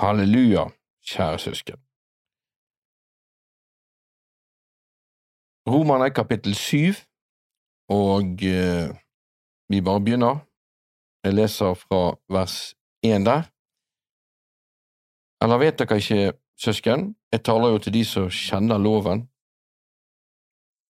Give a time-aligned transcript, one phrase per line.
[0.00, 0.62] Halleluja,
[1.10, 1.78] kjære søsken.
[5.72, 6.94] Romerne kapittel syv,
[7.88, 8.24] og
[8.54, 8.88] eh,
[9.68, 10.36] vi bare begynner.
[11.24, 12.00] Jeg leser fra
[12.34, 12.56] vers
[13.04, 13.42] én der.
[15.42, 16.32] Eller vet dere ikke,
[16.64, 17.00] søsken,
[17.32, 19.28] jeg taler jo til de som kjenner loven,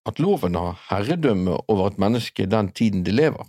[0.09, 3.45] at loven har herredømme over et menneske den tiden de lever.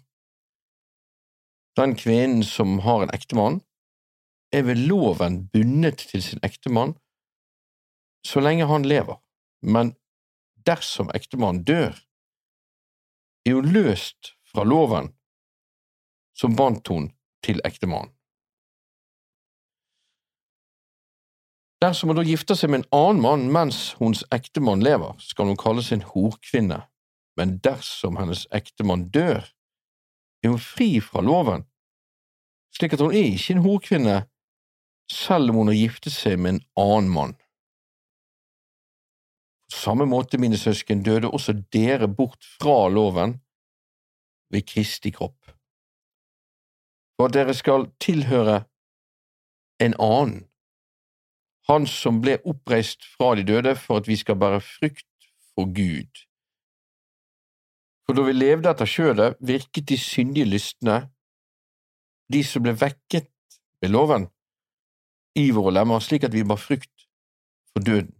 [1.79, 3.61] Den kvinnen som har en ektemann,
[4.53, 6.95] er ved loven bundet til sin ektemann?
[8.27, 9.17] Så lenge han lever,
[9.61, 9.95] men
[10.67, 11.97] dersom ektemannen dør,
[13.45, 15.09] er hun løst fra loven
[16.37, 17.09] som bandt hun
[17.45, 18.13] til ektemannen.
[21.81, 25.57] Dersom hun da gifter seg med en annen mann mens hennes ektemann lever, skal hun
[25.57, 26.83] kalles en horkvinne,
[27.37, 29.47] men dersom hennes ektemann dør,
[30.43, 31.65] er hun fri fra loven,
[32.77, 34.17] slik at hun er ikke en horkvinne
[35.11, 37.37] selv om hun har giftet seg med en annen mann.
[39.71, 43.37] På samme måte, mine søsken, døde også dere bort fra loven
[44.51, 45.53] ved Kristi kropp,
[47.15, 48.63] for at dere skal tilhøre
[49.81, 50.41] en annen,
[51.69, 55.07] han som ble oppreist fra de døde for at vi skal bære frykt
[55.53, 56.25] for Gud.
[58.05, 60.97] For da vi levde etter kjødet, virket de syndige lystne,
[62.33, 63.29] de som ble vekket
[63.81, 64.27] ved loven,
[65.35, 67.07] i våre lemmer, slik at vi bar frykt
[67.71, 68.13] for døden.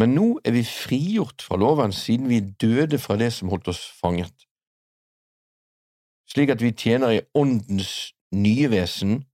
[0.00, 3.82] Men nå er vi frigjort fra loven siden vi døde fra det som holdt oss
[4.00, 4.46] fanget,
[6.30, 9.24] slik at vi tjener i åndens nye vesen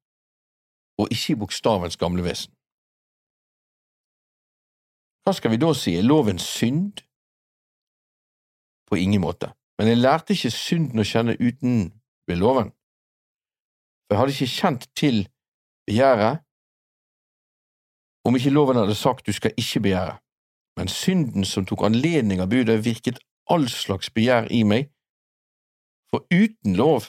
[0.98, 2.50] og ikke i bokstavens gamle vesen.
[5.26, 7.02] Hva skal vi da si, er loven synd?
[8.86, 11.88] På ingen måte, men jeg lærte ikke synden å kjenne uten
[12.30, 12.70] ved loven,
[14.06, 15.24] for jeg hadde ikke kjent til
[15.86, 16.42] begjæret
[18.26, 20.18] om ikke loven hadde sagt du skal ikke begjære,
[20.76, 23.18] men synden som tok anledning av budet, virket
[23.50, 24.90] all slags begjær i meg,
[26.10, 27.06] for uten lov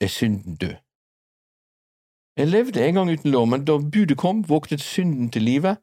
[0.00, 0.76] er synden død.
[2.36, 5.76] Jeg levde en gang uten lov, men da budet kom, våknet synden til live,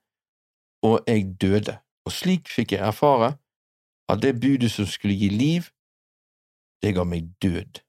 [0.82, 3.38] og jeg døde, og slik fikk jeg erfare
[4.10, 5.70] at det budet som skulle gi liv,
[6.82, 7.84] det ga meg død.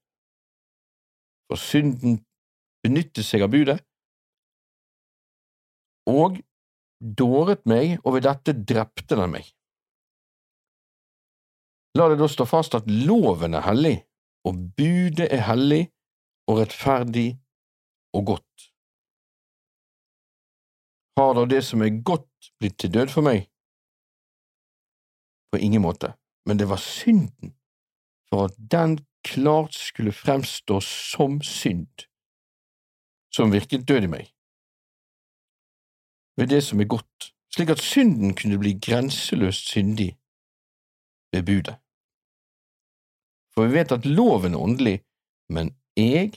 [1.49, 2.21] For synden
[2.85, 3.79] benyttet seg av budet,
[6.09, 6.41] og
[7.01, 9.47] dåret meg, og ved dette drepte den meg.
[11.97, 13.97] La det da stå fast at loven er hellig,
[14.47, 15.83] og budet er hellig
[16.49, 17.29] og rettferdig
[18.17, 18.67] og godt.
[21.19, 23.45] Har da det som er godt blitt til død for meg?
[25.51, 26.13] På ingen måte,
[26.47, 27.51] men det var synden,
[28.31, 32.07] for at den klart skulle fremstå som synd,
[33.33, 34.25] som virket død i meg,
[36.37, 40.17] ved det som er godt, slik at synden kunne bli grenseløst syndig
[41.31, 41.77] ved budet.
[43.53, 44.97] For vi vet at loven er åndelig,
[45.49, 46.31] men jeg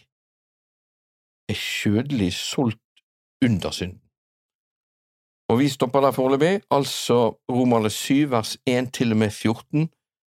[1.49, 3.05] er kjødelig solgt
[3.45, 4.01] under synden.
[5.49, 9.89] Og vi stopper der foreløpig, altså Romerne 7 vers 1 til og med 14,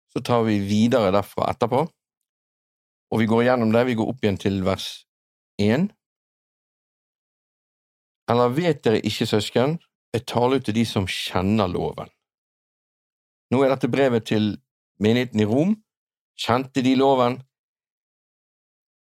[0.10, 1.82] så tar vi videre derfra etterpå.
[3.12, 4.88] Og vi går gjennom det, vi går opp igjen til vers
[5.60, 5.90] 1.
[8.30, 9.78] Eller vet dere ikke, søsken,
[10.14, 12.10] jeg taler ut til de som kjenner loven.
[13.50, 14.52] Nå er dette brevet til
[15.02, 15.76] menigheten i Rom.
[16.40, 17.40] Kjente de loven?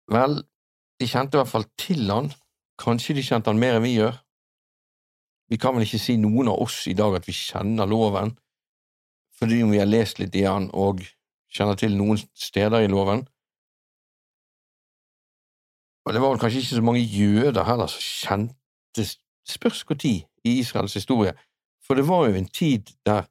[0.09, 0.39] Vel,
[1.01, 2.31] de kjente i hvert fall til han,
[2.81, 4.17] kanskje de kjente han mer enn vi gjør.
[5.49, 8.35] Vi kan vel ikke si noen av oss i dag at vi kjenner loven,
[9.39, 11.03] fordi vi har lest litt i han og
[11.53, 13.25] kjenner til noen steder i loven.
[16.07, 18.58] Og det var vel kanskje ikke så mange jøder heller som kjente
[19.49, 21.35] spørs når i Israels historie,
[21.87, 23.29] for det var jo en tid der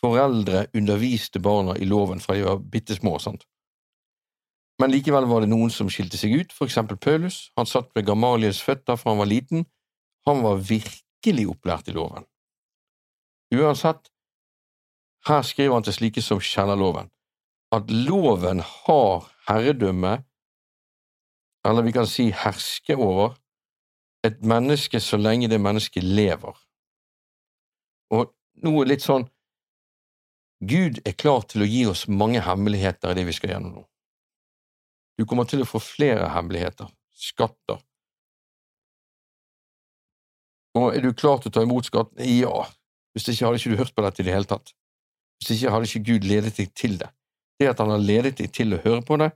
[0.00, 3.44] foreldre underviste barna i loven fra de var bitte små, sant.
[4.80, 8.06] Men likevel var det noen som skilte seg ut, for eksempel Paulus, han satt ved
[8.08, 9.66] Gamaliels føtter fra han var liten,
[10.26, 12.24] han var virkelig opplært i loven.
[13.52, 14.08] Uansett,
[15.28, 17.10] her skriver han til slike som kjenner loven,
[17.76, 20.14] at loven har herredømme,
[21.68, 23.36] eller vi kan si herske over,
[24.26, 26.56] et menneske så lenge det mennesket lever.
[28.12, 28.32] Og
[28.64, 29.28] noe litt sånn
[30.60, 33.84] Gud er klar til å gi oss mange hemmeligheter i det vi skal gjennom nå.
[35.16, 37.80] Du kommer til å få flere hemmeligheter, skatter,
[40.78, 42.22] og er du klar til å ta imot skatten?
[42.22, 42.66] Ja.
[43.14, 44.72] Hvis ikke hadde ikke du hørt på dette i det hele tatt.
[45.40, 47.10] Hvis ikke hadde ikke Gud ledet deg til det.
[47.58, 49.32] Det at han har ledet deg til å høre på det,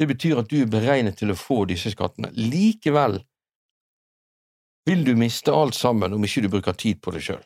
[0.00, 2.30] det betyr at du er beregnet til å få disse skattene.
[2.36, 3.18] Likevel
[4.86, 7.42] vil du miste alt sammen om ikke du bruker tid på det sjøl.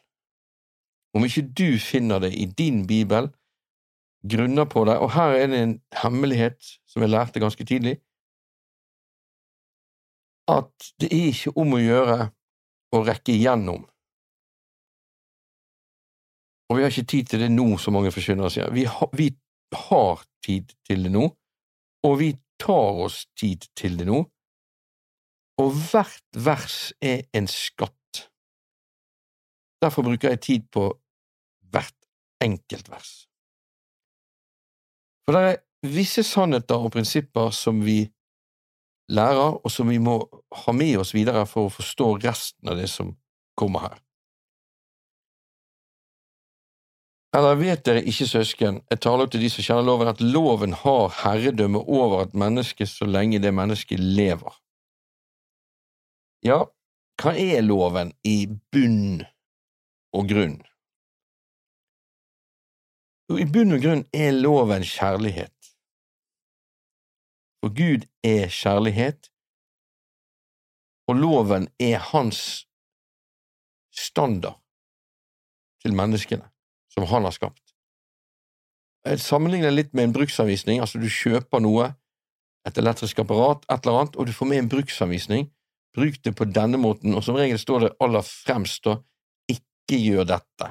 [1.16, 3.30] Om ikke du finner det i din bibel,
[4.26, 7.98] grunner på det, og her er det en hemmelighet som jeg lærte ganske tidlig,
[10.48, 12.18] at det er ikke om å gjøre
[12.94, 13.84] å rekke igjennom.
[16.66, 18.70] Og vi har ikke tid til det nå, som mange forkynnere sier.
[18.74, 19.30] Vi ha, vi
[19.86, 21.28] har tid til det nå,
[22.06, 24.24] og vi tar oss tid til det nå,
[25.60, 28.26] og hvert vers er en skatt.
[29.82, 30.88] Derfor bruker jeg tid på
[31.72, 31.96] hvert
[32.44, 33.12] enkelt vers.
[35.24, 38.04] For det er visse sannheter og prinsipper som vi
[39.08, 40.18] lærer, og som vi må
[40.64, 43.14] ha med oss videre for å forstå resten av det som
[43.58, 44.02] kommer her.
[47.36, 51.10] Eller vet dere ikke, søsken, jeg taler til de som kjenner loven, at loven har
[51.20, 54.54] herredømme over et menneske så lenge det mennesket lever.
[56.44, 56.64] Ja,
[57.22, 59.24] hva er loven i bunn
[60.16, 60.58] og grunn?
[63.32, 65.72] I bunn og grunn er loven kjærlighet.
[67.60, 69.30] For Gud er kjærlighet,
[71.08, 72.66] og loven er hans
[73.94, 74.60] standard
[75.82, 76.46] til menneskene
[76.92, 77.62] som han har skapt.
[79.06, 81.92] Jeg sammenligner litt med en bruksanvisning, altså du kjøper noe,
[82.66, 85.46] et elektrisk apparat, et eller annet, og du får med en bruksanvisning.
[85.96, 88.98] Bruk det på denne måten, og som regel står det aller fremst da
[89.48, 90.70] ikke gjør dette.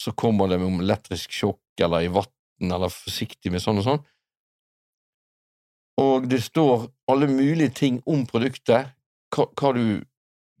[0.00, 4.04] Så kommer det med elektrisk sjokk eller i vann eller forsiktig med sånn og sånn.
[6.00, 8.92] Og det står alle mulige ting om produktet,
[9.32, 10.00] hva, hva du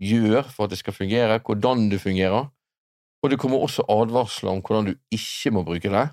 [0.00, 2.48] gjør for at det skal fungere, hvordan det fungerer,
[3.22, 6.06] og det kommer også advarsler om hvordan du ikke må bruke det.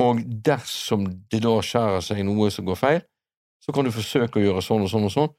[0.00, 3.00] Og dersom det da skjærer seg noe som går feil,
[3.64, 5.32] så kan du forsøke å gjøre sånn og sånn og sånn.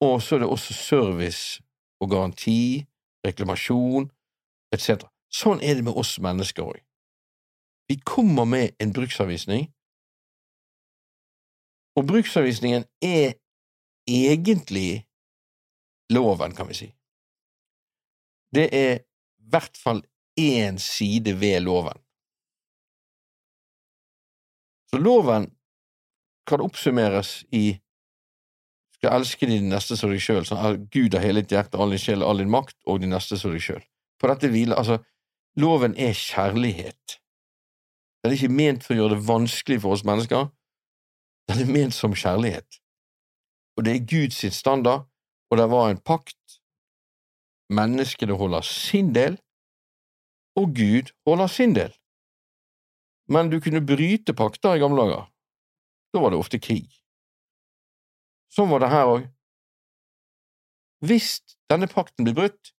[0.00, 1.62] Og så er det også service
[2.00, 2.86] og garanti,
[3.26, 4.08] reklamasjon
[4.74, 5.04] etc.
[5.30, 6.80] Sånn er det med oss mennesker òg.
[7.90, 9.66] Vi kommer med en bruksanvisning,
[11.98, 13.34] og bruksanvisningen er
[14.08, 15.04] egentlig
[16.14, 16.88] loven, kan vi si.
[18.54, 20.04] Det er i hvert fall
[20.38, 21.98] én side ved loven.
[24.90, 25.50] Så loven
[26.46, 27.80] kan oppsummeres i
[29.00, 32.02] skal elske din neste som deg sjøl, sånn Gud av hele ditt hjerte, all din
[32.02, 33.80] sjel, all din makt, og din neste som deg sjøl.
[34.20, 35.00] På dette hviler altså
[35.58, 37.16] Loven er kjærlighet.
[38.22, 40.50] Den er ikke ment for å gjøre det vanskelig for oss mennesker,
[41.50, 42.78] den er ment som kjærlighet.
[43.74, 45.08] Og det er Guds standard,
[45.50, 46.36] og det var en pakt
[47.70, 49.36] Menneskene holder sin del,
[50.58, 51.92] og Gud holder sin del.
[53.30, 55.28] Men du kunne bryte pakter i gamle dager.
[56.10, 56.90] Da var det ofte krig.
[58.50, 59.28] Sånn var det her òg.
[61.06, 61.38] Hvis
[61.70, 62.72] denne pakten blir brutt,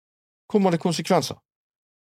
[0.51, 1.39] kommer det konsekvenser.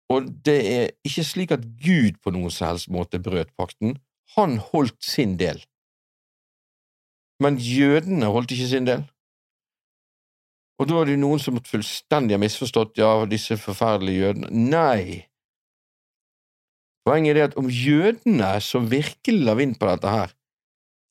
[0.10, 4.00] Og det er ikke slik at Gud på noen som helst måte brøt pakten,
[4.36, 5.62] han holdt sin del.
[7.40, 9.06] Men jødene holdt ikke sin del.
[10.80, 14.50] Og da er det noen som fullstendig har misforstått ja, disse forferdelige jødene.
[14.50, 15.26] Nei.
[17.08, 20.34] Poenget er at om jødene som virkelig la vind på dette her,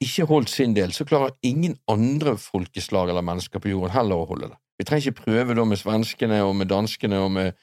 [0.04, 4.28] ikke holdt sin del, så klarer ingen andre folkeslag eller mennesker på jorden heller å
[4.30, 4.58] holde det.
[4.78, 7.58] Vi trenger ikke prøve da med svenskene og med danskene og med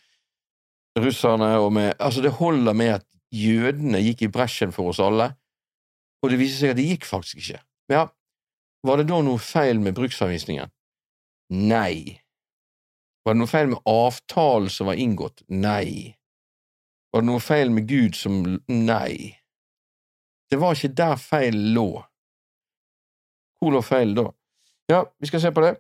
[1.00, 5.32] russerne og med Altså, det holder med at jødene gikk i bresjen for oss alle,
[6.24, 7.62] og det viser seg at det gikk faktisk ikke.
[7.92, 8.08] Ja,
[8.86, 10.72] var det da noe feil med bruksanvisningen?
[11.56, 12.20] Nei.
[13.26, 15.44] Var det noe feil med avtalen som var inngått?
[15.50, 16.16] Nei.
[17.14, 19.38] Var det noe feil med Gud som Nei.
[20.52, 22.04] Det var ikke der feil lå.
[23.66, 24.30] Hvor feil da?
[24.92, 25.76] Ja, vi skal se på det.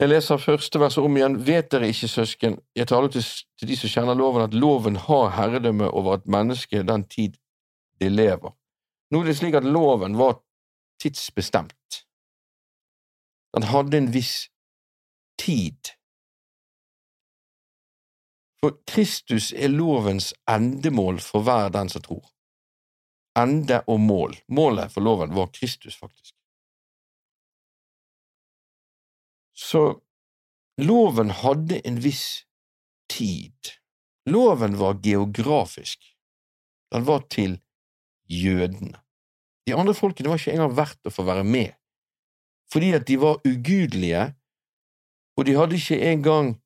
[0.00, 1.38] Jeg leser første verset om igjen.
[1.46, 3.24] Vet dere ikke, søsken, jeg taler til,
[3.58, 7.38] til de som kjenner loven, at loven har herredømme over et menneske den tid
[8.02, 8.52] de lever.
[9.10, 10.40] Nå er det slik at loven var
[11.00, 12.04] tidsbestemt.
[13.54, 14.48] Den hadde en viss
[15.38, 15.94] tid.
[18.60, 22.24] For Kristus er lovens endemål for hver den som tror.
[23.38, 24.36] Ende og mål.
[24.48, 26.33] Målet for loven var Kristus, faktisk.
[29.54, 30.00] Så
[30.82, 32.44] loven hadde en viss
[33.10, 33.74] tid.
[34.26, 36.00] Loven var geografisk.
[36.90, 37.60] Den var til
[38.30, 38.98] jødene.
[39.66, 41.72] De andre folkene var ikke engang verdt å få være med
[42.74, 44.22] fordi at de var ugudelige,
[45.38, 46.56] og de hadde ikke engang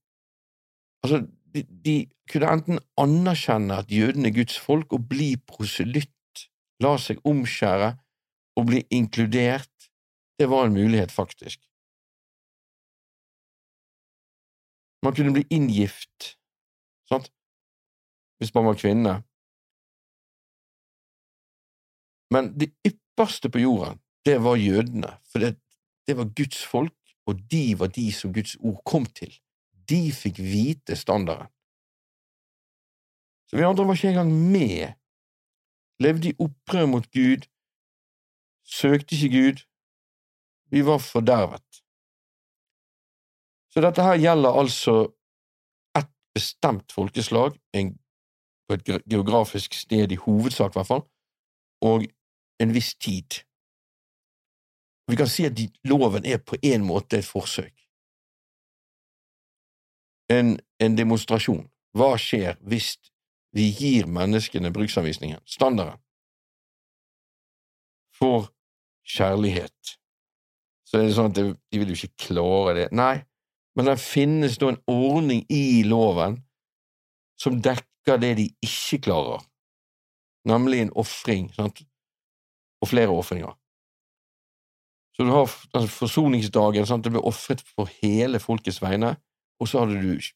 [1.04, 1.20] Altså,
[1.54, 1.94] de, de
[2.30, 6.42] kunne enten anerkjenne at jødene er Guds folk og bli proselytt,
[6.82, 7.92] la seg omskjære
[8.58, 9.70] og bli inkludert.
[10.40, 11.67] Det var en mulighet, faktisk.
[15.02, 16.34] Man kunne bli inngift,
[17.08, 17.30] sant,
[18.38, 19.14] hvis man var kvinne.
[22.34, 25.56] Men det ypperste på jorden, det var jødene, for det,
[26.06, 29.32] det var Guds folk, og de var de som Guds ord kom til.
[29.88, 31.48] De fikk vite standarden.
[33.48, 34.92] Så vi andre var ikke engang med,
[36.00, 37.48] levde i opprør mot Gud,
[38.64, 39.62] søkte ikke Gud,
[40.70, 41.84] vi var fordervet.
[43.78, 44.92] Så dette her gjelder altså
[45.94, 47.92] et bestemt folkeslag, en,
[48.66, 51.04] på et geografisk sted i hovedsak, i hvert fall,
[51.86, 52.02] og
[52.58, 53.36] en viss tid.
[55.06, 57.70] Vi kan si at de, loven er på en måte et forsøk.
[60.34, 61.62] En, en demonstrasjon.
[61.94, 62.96] Hva skjer hvis
[63.54, 66.02] vi gir menneskene bruksanvisningen, standarden,
[68.18, 68.50] for
[69.06, 69.96] kjærlighet?
[70.82, 72.90] Så er det sånn at de vil jo ikke klare det.
[72.90, 73.27] Nei,
[73.78, 76.40] men det finnes da en ordning i loven
[77.38, 79.44] som dekker det de ikke klarer,
[80.50, 83.54] nemlig en ofring, og flere ofringer.
[85.14, 87.06] Så du har altså, forsoningsdagen, sant?
[87.06, 89.14] det ble ofret for hele folkets vegne,
[89.62, 90.26] og så hadde du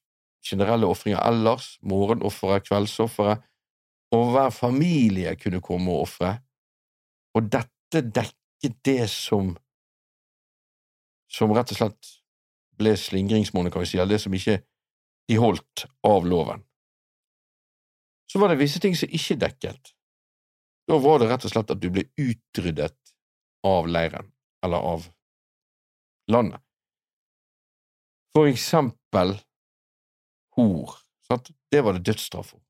[0.46, 3.42] generelle ofringer ellers, morgenofferet, kveldsofferet,
[4.14, 6.36] og hver familie kunne komme og ofre,
[7.34, 9.56] og dette dekket det som
[11.32, 12.18] som rett og slett
[12.78, 14.60] ble slingringsmålet, kan vi si, eller det som ikke
[15.28, 16.64] de holdt av loven.
[18.32, 19.92] Så var det visse ting som ikke dekket.
[20.88, 22.98] Da var det rett og slett at du ble utryddet
[23.66, 24.32] av leiren
[24.64, 25.06] eller av
[26.32, 26.60] landet.
[28.32, 29.36] For eksempel
[30.56, 30.96] hor.
[31.28, 31.52] Sant?
[31.70, 32.62] Det var det dødsstraff for.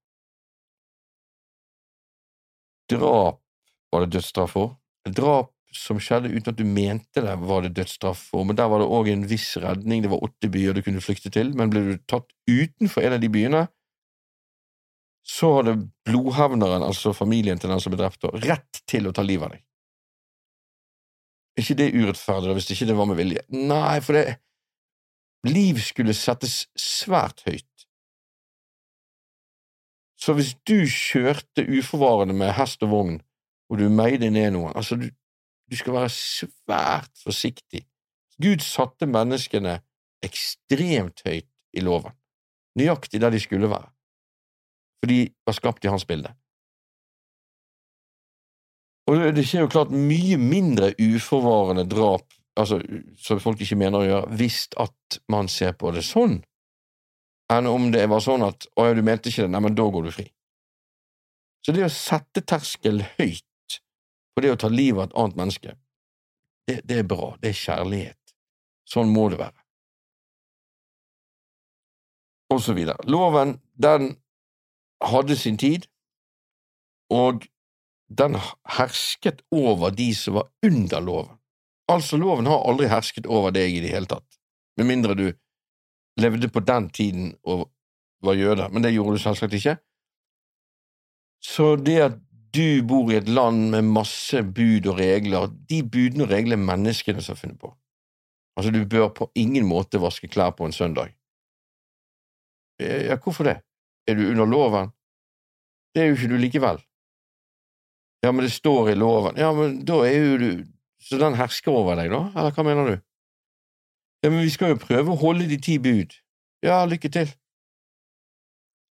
[2.90, 3.40] Drap
[3.92, 4.76] var det dødsstraff for.
[5.08, 8.82] Drap som skjedde uten at du mente det, var det dødsstraff for, men der var
[8.82, 10.04] det òg en viss redning.
[10.04, 13.22] Det var åtte byer du kunne flykte til, men ble du tatt utenfor en av
[13.22, 13.66] de byene,
[15.22, 15.76] så hadde
[16.08, 19.66] blodhevneren, altså familien til den som ble drept, rett til å ta livet av deg.
[21.52, 23.44] Er ikke det urettferdig, hvis ikke det var med vilje?
[23.52, 24.40] Nei, for det
[25.42, 27.86] Liv skulle settes svært høyt.
[30.22, 33.16] Så hvis du kjørte uforvarende med hest og vogn,
[33.72, 35.08] og du meide ned noen, altså, du,
[35.72, 37.86] du skal være svært forsiktig.
[38.42, 39.78] Gud satte menneskene
[40.24, 42.12] ekstremt høyt i loven,
[42.78, 43.88] nøyaktig der de skulle være,
[45.00, 46.34] for de var skapt i hans bilde.
[49.10, 52.78] Og det skjer jo klart mye mindre uforvarende drap, altså
[53.18, 56.38] som folk ikke mener å gjøre, hvis at man ser på det sånn,
[57.52, 59.88] enn om det var sånn at å ja, du mente ikke det, nei, men da
[59.92, 60.28] går du fri.
[61.64, 63.46] Så det å sette terskel høyt
[64.34, 65.74] på det å ta livet av et annet menneske,
[66.68, 68.34] det, det er bra, det er kjærlighet.
[68.88, 69.58] Sånn må det være.
[72.52, 73.00] Og så videre.
[73.08, 74.14] Loven, den
[75.02, 75.88] hadde sin tid,
[77.12, 77.46] og
[78.12, 78.36] den
[78.78, 81.38] hersket over de som var under loven.
[81.92, 84.38] Altså, loven har aldri hersket over deg i det hele tatt,
[84.78, 85.26] med mindre du
[86.20, 87.70] levde på den tiden og
[88.22, 89.76] var jøde, men det gjorde du selvsagt ikke.
[91.42, 92.18] Så det at
[92.54, 96.68] du bor i et land med masse bud og regler, de budene og reglene er
[96.72, 97.72] menneskene som har funnet på.
[98.56, 101.14] Altså, du bør på ingen måte vaske klær på en søndag.
[102.80, 103.60] Ja, hvorfor det?
[104.08, 104.90] Er du under loven?
[105.94, 106.82] Det er jo ikke du likevel.
[108.24, 109.36] Ja, men det står i loven.
[109.36, 110.64] Ja, men da er jo du
[111.02, 112.28] Så den hersker over deg, da?
[112.38, 112.98] Eller hva mener du?
[114.22, 116.14] Ja, men vi skal jo prøve å holde de ti bud.
[116.62, 117.32] Ja, lykke til.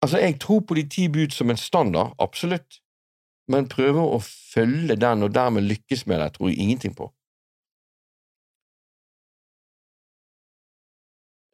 [0.04, 2.81] Altså, jeg tror på de ti bud som en standard, absolutt,
[3.48, 7.10] men prøver å følge den og dermed lykkes med det, tror jeg ingenting på.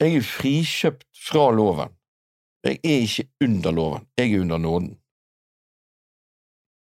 [0.02, 1.94] Jeg er frikjøpt fra loven.
[2.64, 4.92] Jeg er ikke under loven, jeg er under nåden.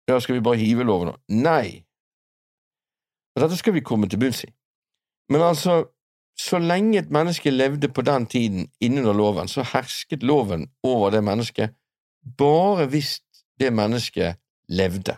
[0.09, 1.15] Ja, skal vi bare hive loven nå?
[1.45, 1.85] Nei.
[3.39, 4.49] Dette skal vi komme til bunns i.
[5.29, 5.83] Men altså,
[6.39, 11.23] så lenge et menneske levde på den tiden innunder loven, så hersket loven over det
[11.23, 11.75] mennesket
[12.37, 13.19] bare hvis
[13.59, 15.17] det mennesket levde.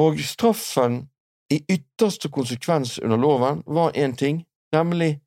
[0.00, 1.04] Og straffen
[1.52, 5.20] i ytterste konsekvens under loven var én ting, nemlig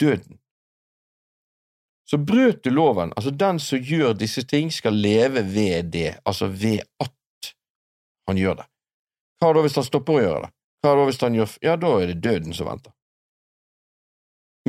[0.00, 0.38] døden.
[2.10, 6.46] Så brøt du loven, altså den som gjør disse ting, skal leve ved det, altså
[6.46, 7.54] ved at
[8.26, 8.66] han gjør det.
[9.40, 10.52] Hva da hvis han stopper å gjøre det?
[10.84, 12.92] Hva da hvis han gjør Ja, da er det døden som venter.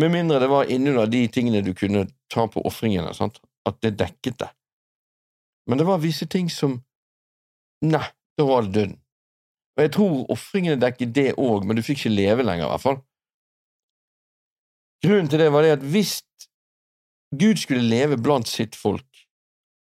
[0.01, 3.95] Med mindre det var innunder de tingene du kunne ta på ofringene, sant, at det
[4.01, 4.49] dekket det.
[5.67, 6.81] Men det var visse ting som
[7.85, 8.95] Nei, da var det døden.
[9.77, 12.81] Og jeg tror ofringene dekket det òg, men du fikk ikke leve lenger, i hvert
[12.81, 12.97] fall.
[15.05, 16.15] Grunnen til det var det at hvis
[17.37, 19.05] Gud skulle leve blant sitt folk,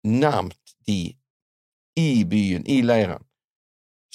[0.07, 1.17] nærmt de,
[1.99, 3.25] i byen, i leiren,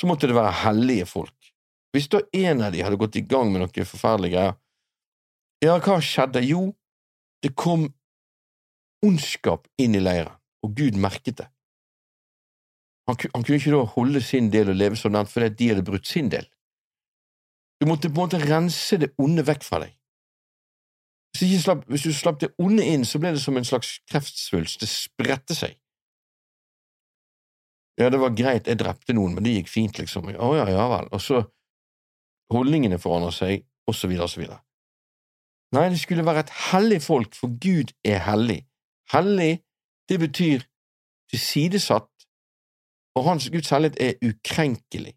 [0.01, 1.51] så måtte det være hellige folk.
[1.93, 4.57] Hvis da en av de hadde gått i gang med noe forferdelige greier,
[5.65, 6.43] ja, hva skjedde?
[6.45, 6.71] Jo,
[7.45, 7.87] det kom
[9.05, 11.49] ondskap inn i leiren, og Gud merket det.
[13.07, 16.09] Han, han kunne ikke da holde sin del og leve sånn fordi de hadde brutt
[16.11, 16.47] sin del.
[17.81, 19.93] Du måtte på en måte rense det onde vekk fra deg.
[21.37, 24.81] Hvis, slapp, hvis, du slapp det onde inn, så ble det som en slags kreftsvulst.
[24.81, 25.77] Det spredte seg.
[28.01, 30.29] Ja, det var greit, jeg drepte noen, men det gikk fint, liksom.
[30.33, 31.11] Å ja, ja vel.
[31.17, 31.43] Og så
[32.53, 34.61] holdningene forandrer seg, og så videre og så videre.
[35.77, 38.63] Nei, det skulle være et hellig folk, for Gud er hellig.
[39.13, 39.61] Hellig,
[40.09, 40.67] det betyr
[41.33, 42.11] tilsidesatt,
[43.17, 45.15] og hans Guds hellighet er ukrenkelig.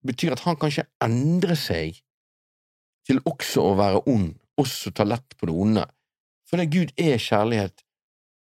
[0.00, 2.00] Det betyr at han kan ikke endre seg
[3.06, 5.84] til også å være ond, også ta lett på det onde,
[6.48, 7.84] fordi Gud er kjærlighet,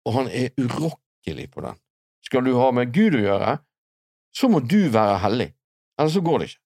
[0.08, 1.78] og han er urokkelig på den.
[2.26, 3.54] Skal du ha med Gud å gjøre,
[4.36, 5.52] så må du være hellig,
[6.00, 6.64] ellers så går det ikke.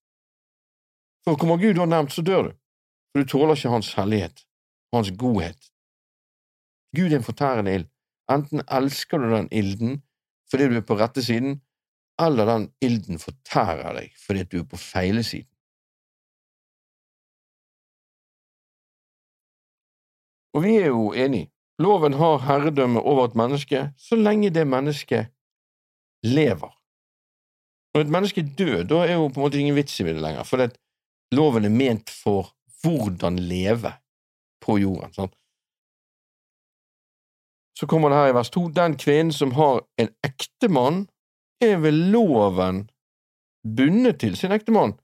[1.24, 2.58] For kommer Gud da nevnt, så dør du,
[3.12, 4.44] for du tåler ikke hans hellighet
[4.94, 5.70] hans godhet.
[6.96, 7.88] Gud er en fortærende ild.
[8.32, 10.02] Enten elsker du den ilden
[10.52, 11.64] fordi du er på rette siden,
[12.22, 15.50] eller den ilden fortærer deg fordi du er på feile siden.
[20.54, 21.50] Og vi er jo enige.
[21.82, 25.32] Loven har herredømme over et menneske så lenge det mennesket
[26.24, 26.70] lever.
[27.94, 30.46] Når et menneske dør, da er jo på en måte ingen vits i det lenger,
[30.46, 30.70] for
[31.34, 32.54] loven er ment for
[32.84, 33.94] hvordan leve
[34.62, 35.14] på jorden.
[35.14, 35.36] Sant?
[37.78, 41.08] Så kommer det her i vers to, den kvinnen som har en ektemann,
[41.62, 42.88] er ved loven
[43.64, 44.98] bundet til sin ektemann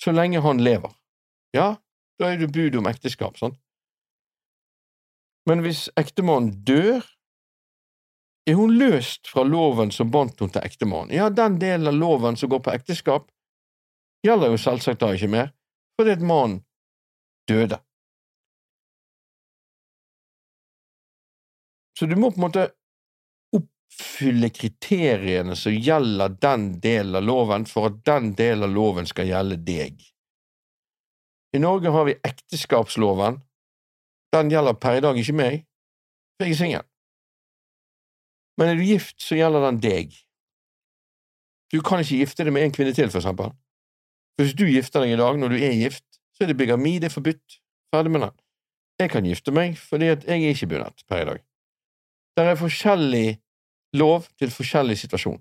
[0.00, 0.92] så lenge han lever.
[1.52, 1.76] Ja,
[2.18, 3.58] da er det bud om ekteskap, sant?
[5.48, 7.04] Men hvis ektemannen dør,
[8.48, 11.12] er hun løst fra loven som bandt henne til ektemannen.
[11.12, 13.28] Ja, den delen av loven som går på ekteskap,
[14.24, 15.52] gjelder jo selvsagt da ikke mer,
[15.98, 16.60] fordi et mann
[17.48, 17.80] døde.
[21.98, 22.68] Så du må på en måte
[23.90, 29.28] oppfylle kriteriene som gjelder den delen av loven, for at den delen av loven skal
[29.28, 30.00] gjelde deg.
[31.52, 33.40] I Norge har vi ekteskapsloven.
[34.32, 35.64] Den gjelder per i dag ikke meg,
[36.38, 36.86] for jeg er singel.
[38.58, 40.14] Men er du gift, så gjelder den deg.
[41.72, 43.52] Du kan ikke gifte deg med en kvinne til, for eksempel.
[44.38, 47.10] Hvis du gifter deg i dag når du er gift, så er det bigami, det
[47.10, 47.60] er forbudt.
[47.90, 48.34] Ferdig med den.
[49.00, 51.40] Jeg kan gifte meg fordi at jeg er ikke bundet per i dag.
[52.36, 53.28] Det er forskjellig
[53.96, 55.40] lov til forskjellig situasjon.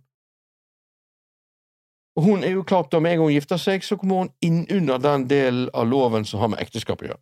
[2.17, 4.31] Og hun er jo klart da med en gang hun gifter seg, så kommer hun
[4.43, 7.21] inn under den delen av loven som har med ekteskap å gjøre.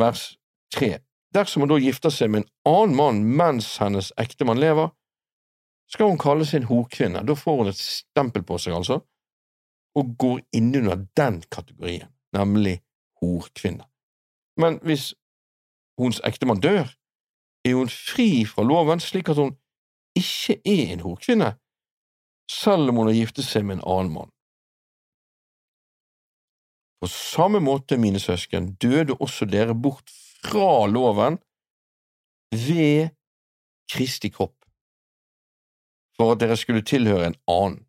[0.00, 0.22] Vers
[0.74, 0.94] 3.
[1.34, 4.92] Dersom hun da gifter seg med en annen mann mens hennes ektemann lever,
[5.90, 7.24] skal hun kalle seg en horkvinne.
[7.26, 9.02] Da får hun et stempel på seg, altså,
[9.94, 12.78] og går innunder den kategorien, nemlig
[13.20, 13.84] horkvinne.
[14.56, 15.12] Men hvis
[16.00, 16.88] hennes ektemann dør,
[17.64, 19.54] er hun fri fra loven slik at hun
[20.18, 21.50] ikke er en horkvinne,
[22.50, 24.30] selv om hun har giftet seg med en annen mann.
[27.00, 30.08] På samme måte, mine søsken, døde også dere bort
[30.44, 31.36] fra loven
[32.54, 33.10] ved
[33.92, 34.56] Kristi kropp,
[36.16, 37.82] for at dere skulle tilhøre en annen,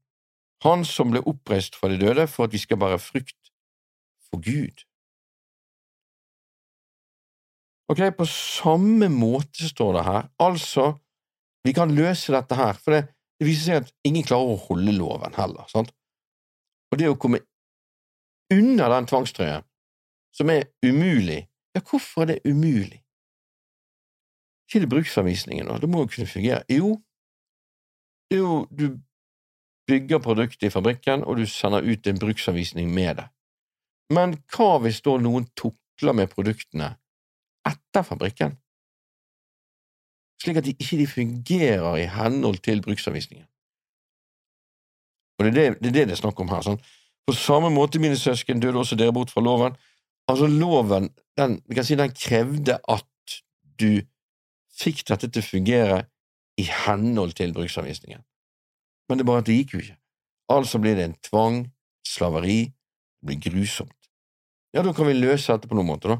[0.65, 3.51] han som ble oppreist fra de døde for at vi skal bære frukt
[4.27, 4.83] for Gud.
[7.91, 10.29] Ok, på samme måte står det her.
[10.41, 10.85] Altså,
[11.65, 13.01] vi kan løse dette her, for det,
[13.39, 15.91] det viser seg at ingen klarer å holde loven heller, sant?
[16.93, 17.41] Og det å komme
[18.53, 19.65] under den tvangstrøyen,
[20.35, 21.41] som er umulig,
[21.75, 23.01] ja, hvorfor er det umulig?
[24.65, 26.63] Ikke det bruksanvisningen, da, det må jo kunne fungere.
[26.71, 26.95] Jo,
[28.29, 28.85] det er jo du
[29.89, 33.27] bygger produktet i fabrikken, og du sender ut en bruksanvisning med det.
[34.13, 36.93] Men hva hvis da noen tukler med produktene
[37.65, 38.57] etter fabrikken,
[40.43, 43.47] slik at de ikke fungerer i henhold til bruksanvisningen.
[45.37, 46.63] Og det er det, det er det det er snakk om her.
[46.63, 46.79] Sånn.
[47.27, 49.75] På samme måte, mine søsken, døde også dere bort fra loven.
[50.31, 53.39] Altså, loven, den, vi kan si, den krevde at
[53.79, 54.05] du
[54.75, 55.99] fikk dette til å fungere
[56.61, 58.23] i henhold til bruksanvisningen.
[59.09, 59.97] Men det er bare at det gikk jo ikke.
[60.55, 61.59] Altså blir det en tvang,
[62.05, 62.61] slaveri,
[63.19, 63.97] det blir grusomt.
[64.75, 66.19] Ja, da kan vi løse dette på noen måte, da.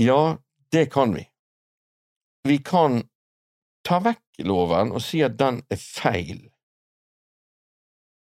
[0.00, 0.36] Ja,
[0.74, 1.24] det kan vi.
[2.44, 3.02] Vi kan
[3.84, 6.42] ta vekk loven og si at den er feil.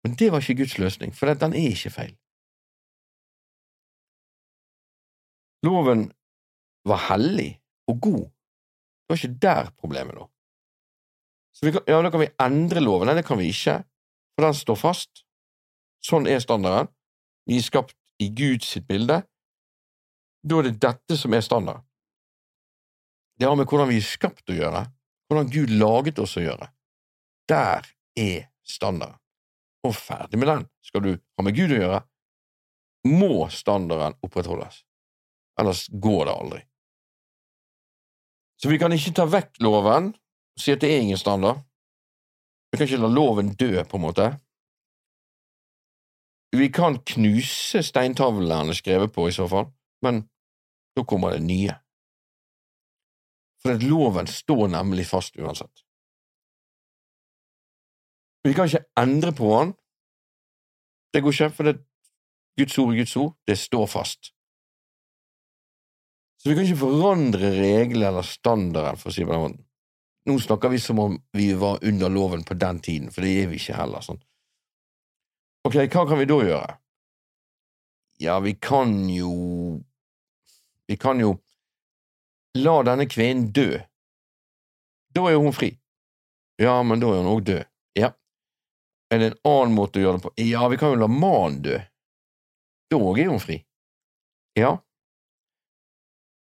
[0.04, 2.14] Men det var ikke Guds løsning, for den er ikke feil.
[5.64, 6.09] Loven
[6.88, 7.50] var hellig
[7.88, 8.22] og god.
[8.24, 10.28] Det var ikke der problemet lå.
[11.52, 13.09] Så kan, ja, da kan vi endre loven.
[13.11, 13.83] Nei, det kan vi ikke,
[14.35, 15.24] for den står fast.
[16.04, 16.88] Sånn er standarden.
[17.48, 19.20] Vi er skapt i Guds bilde.
[20.40, 21.85] Da er det dette som er standard.
[23.40, 24.85] Det har med hvordan vi er skapt å gjøre,
[25.31, 26.68] hvordan Gud laget oss å gjøre.
[27.48, 27.87] Der
[28.20, 29.16] er standarden.
[29.88, 30.66] Og ferdig med den.
[30.85, 32.00] Skal du ha med Gud å gjøre,
[33.09, 34.83] må standarden opprettholdes.
[35.61, 36.61] Ellers går det aldri.
[38.61, 41.62] Så vi kan ikke ta vekk loven og si at det er ingen standard.
[42.70, 44.26] Vi kan ikke la loven dø, på en måte.
[46.53, 49.70] Vi kan knuse steintavlene skrevet på, i så fall,
[50.05, 50.26] men
[50.98, 51.79] da kommer det nye.
[53.61, 55.85] For at loven står nemlig fast uansett.
[58.44, 59.73] Vi kan ikke endre på den.
[61.12, 61.81] Det går ikke, for det
[62.57, 63.35] Guds ord er Guds ord.
[63.46, 64.33] Det står fast.
[66.40, 69.64] Så vi kan ikke forandre regler eller standarden, for å si det på den måten.
[70.29, 73.51] Nå snakker vi som om vi var under loven på den tiden, for det er
[73.51, 74.05] vi ikke heller.
[74.05, 74.20] sånn.
[75.68, 76.77] Ok, hva kan vi da gjøre?
[78.20, 79.33] Ja, vi kan jo
[80.90, 81.37] Vi kan jo
[82.59, 83.81] la denne kvinnen dø.
[85.15, 85.73] Da er hun fri.
[86.61, 87.65] Ja, men da er hun òg død.
[87.99, 88.13] Ja.
[89.11, 90.35] Er det en annen måte å gjøre det på?
[90.45, 91.79] Ja, vi kan jo la mannen dø.
[92.91, 93.61] Da òg er hun fri.
[94.59, 94.77] Ja.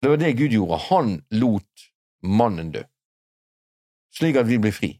[0.01, 0.79] Det var det Gud gjorde.
[0.89, 1.89] Han lot
[2.23, 2.83] mannen dø,
[4.15, 4.93] slik at vi blir fri.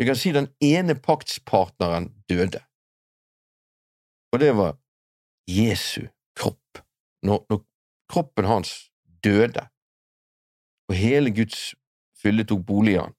[0.00, 2.62] Vi kan si den ene paktspartneren døde,
[4.32, 4.78] og det var
[5.48, 6.08] Jesu
[6.38, 6.80] kropp.
[7.22, 7.60] Når, når
[8.10, 8.72] kroppen hans
[9.24, 9.66] døde,
[10.88, 11.72] og hele Guds
[12.18, 13.14] fylde tok bolig i han,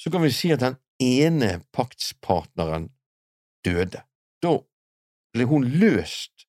[0.00, 2.90] så kan vi si at den ene paktspartneren
[3.66, 4.02] døde.
[4.42, 4.52] Da
[5.34, 6.46] ble hun løst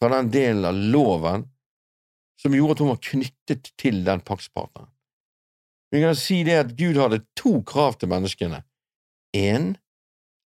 [0.00, 1.46] fra den delen av loven
[2.40, 4.90] som gjorde at hun var knyttet til den paktspartneren.
[5.94, 8.60] Vi kan si det at Gud hadde to krav til menneskene.
[9.36, 9.76] En,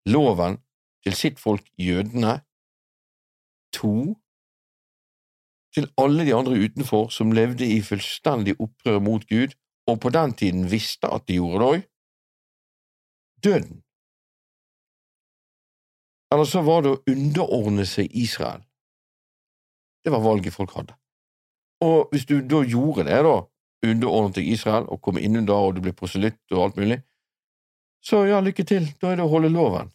[0.08, 0.58] loven
[1.06, 2.40] til sitt folk jødene.
[3.78, 4.16] To,
[5.74, 9.54] til alle de andre utenfor som levde i fullstendig opprør mot Gud,
[9.88, 11.84] og på den tiden visste at de gjorde det òg,
[13.44, 13.82] døden.
[16.32, 18.64] Eller så var det å underordne seg Israel.
[20.04, 20.96] Det var valget folk hadde.
[21.84, 23.36] Og hvis du da gjorde det, da,
[23.86, 26.98] underordnet deg Israel og kom innunder og du ble proselytt og alt mulig,
[28.04, 29.90] så ja, lykke til, da er det å holde loven.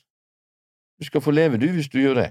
[1.00, 2.30] Du skal få leve, du, hvis du gjør det.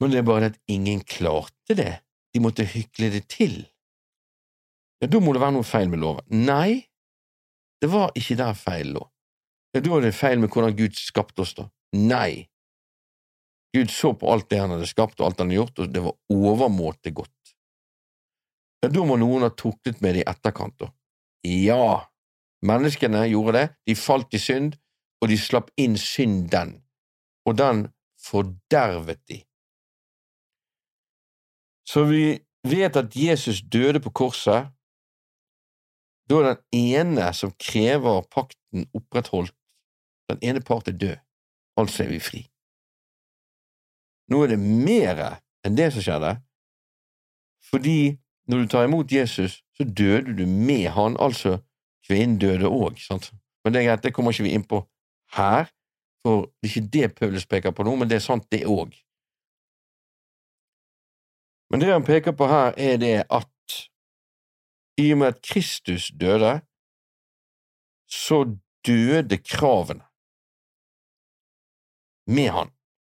[0.00, 1.92] Men det er bare det at ingen klarte det,
[2.32, 3.58] de måtte hykle det til.
[5.00, 6.24] Ja, da må det være noe feil med loven.
[6.28, 6.90] Nei,
[7.80, 9.02] det var ikke der feil lå.
[9.74, 11.68] Ja, da er det feil med hvordan Gud skapte oss, da.
[11.96, 12.48] Nei.
[13.74, 16.02] Gud så på alt det han hadde skapt og alt han hadde gjort, og det
[16.04, 17.54] var overmåte godt.
[18.80, 20.90] Ja, da må noen ha tuklet med det i etterkant, da.
[21.46, 22.08] Ja,
[22.66, 24.74] menneskene gjorde det, de falt i synd,
[25.20, 26.78] og de slapp inn synden,
[27.48, 27.86] og den
[28.20, 29.42] fordervet de.
[31.90, 34.70] Så vi vet at Jesus døde på korset.
[36.30, 39.54] Da er den ene som krever pakten opprettholdt,
[40.30, 41.16] den ene part er død,
[41.76, 42.44] altså er vi fri.
[44.30, 45.24] Nå er det mer
[45.66, 46.36] enn det som skjedde,
[47.70, 51.58] fordi når du tar imot Jesus, så døde du med han, altså
[52.06, 53.32] kvinnen døde òg, sant?
[53.64, 54.84] Men det er greit, det kommer ikke vi inn på
[55.34, 55.66] her,
[56.22, 58.94] for det er ikke det Paulus peker på nå, men det er sant, det òg.
[61.70, 63.48] Men det han peker på her, er det at
[65.00, 66.60] i og med at Kristus døde,
[68.10, 68.42] så
[68.86, 70.04] døde kravene
[72.30, 72.70] med han.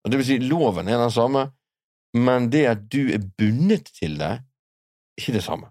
[0.09, 1.51] Det vil si, loven er den samme,
[2.17, 5.71] men det at du er bundet til det, er ikke det samme.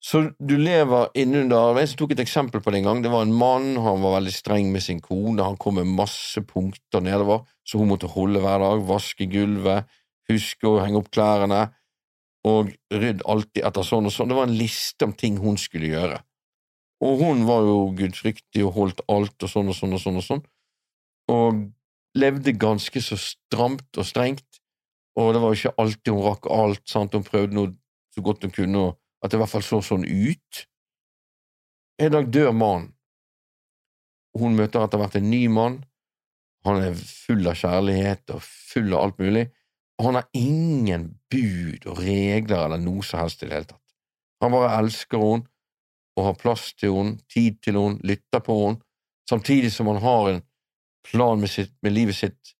[0.00, 3.00] Så du lever innunder Jeg tok et eksempel på det en gang.
[3.02, 6.40] Det var en mann, han var veldig streng med sin kone, han kom med masse
[6.46, 9.90] punkter nedover, så hun måtte holde hver dag, vaske gulvet,
[10.28, 11.66] huske å henge opp klærne
[12.48, 14.30] og rydde alltid etter sånn og sånn.
[14.30, 16.20] Det var en liste om ting hun skulle gjøre.
[17.04, 20.24] Og hun var jo gudfryktig og holdt alt og sånn og sånn og sånn og
[20.26, 20.46] sånn,
[21.30, 21.60] og
[22.18, 24.62] levde ganske så stramt og strengt,
[25.18, 27.74] og det var jo ikke alltid hun rakk alt, sant, hun prøvde noe
[28.14, 30.64] så godt hun kunne, og at det i hvert fall så sånn ut.
[31.98, 32.92] En dag dør mannen.
[34.38, 35.80] Hun møter etter hvert en ny mann.
[36.66, 39.46] Han er full av kjærlighet og full av alt mulig,
[39.98, 43.84] og han har ingen bud og regler eller noe som helst i det hele tatt.
[44.42, 45.48] Han bare elsker henne
[46.18, 48.82] og har plass til henne, tid til henne, lytter på henne,
[49.30, 50.44] samtidig som han har en
[51.08, 52.54] plan med, sitt, med livet sitt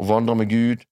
[0.00, 0.82] og vandrer med Gud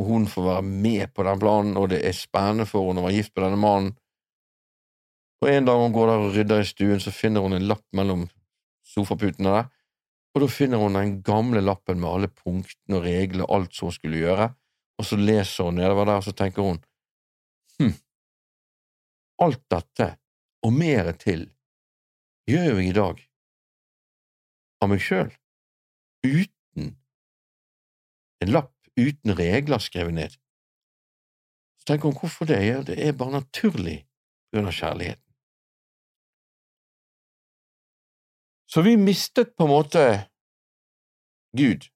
[0.00, 3.06] og hun får være med på den planen, og det er spennende for henne å
[3.06, 3.90] være gift med denne mannen.
[5.40, 7.84] Og en dag hun går der og rydder i stuen, så finner hun en lapp
[7.96, 8.26] mellom
[8.88, 9.68] sofaputene der,
[10.30, 13.90] og da finner hun den gamle lappen med alle punktene og reglene og alt som
[13.90, 14.48] hun skulle gjøre,
[15.00, 16.78] og så leser hun nedover der, og så tenker hun
[17.80, 17.94] hm,
[19.40, 20.08] alt dette,
[20.60, 21.46] og mer til,
[22.50, 23.22] gjør jo jeg i dag,
[24.84, 25.30] av meg sjøl,
[26.26, 26.92] uten
[28.44, 30.36] en lapp, uten regler skrevet ned.
[31.80, 34.02] Så tenker hun hvorfor det, ja, det er bare naturlig
[34.52, 35.24] under kjærligheten.
[38.70, 40.02] Så vi mistet på en måte
[41.56, 41.88] Gud.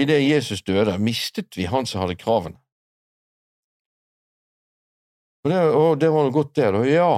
[0.00, 2.58] Idet Jesus døde, mistet vi han som hadde kravene.
[5.42, 6.82] Og det, og det var noe godt, det, da.
[6.86, 7.12] Ja,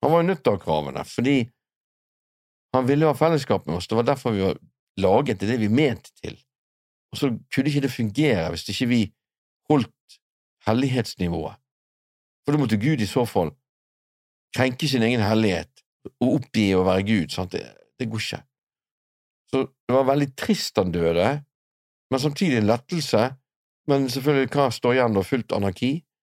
[0.00, 1.36] han var jo nødt til å ha kravene, fordi
[2.74, 3.88] han ville ha fellesskap med oss.
[3.90, 4.60] Det var derfor vi var
[5.00, 6.38] laget til det vi mente til.
[7.12, 9.00] Og så kunne ikke det fungere hvis ikke vi
[9.70, 10.20] holdt
[10.68, 11.58] hellighetsnivået.
[12.44, 13.52] For da måtte Gud i så fall
[14.56, 15.84] krenke sin egen hellighet
[16.22, 17.34] og oppgi å være Gud.
[17.34, 17.52] Sant?
[17.52, 17.66] Det,
[18.00, 18.40] det går ikke.
[19.50, 21.28] Så det var veldig trist han døde,
[22.10, 23.36] men samtidig en lettelse.
[23.88, 25.22] Men selvfølgelig, hva står igjen da?
[25.26, 25.92] Fullt anarki?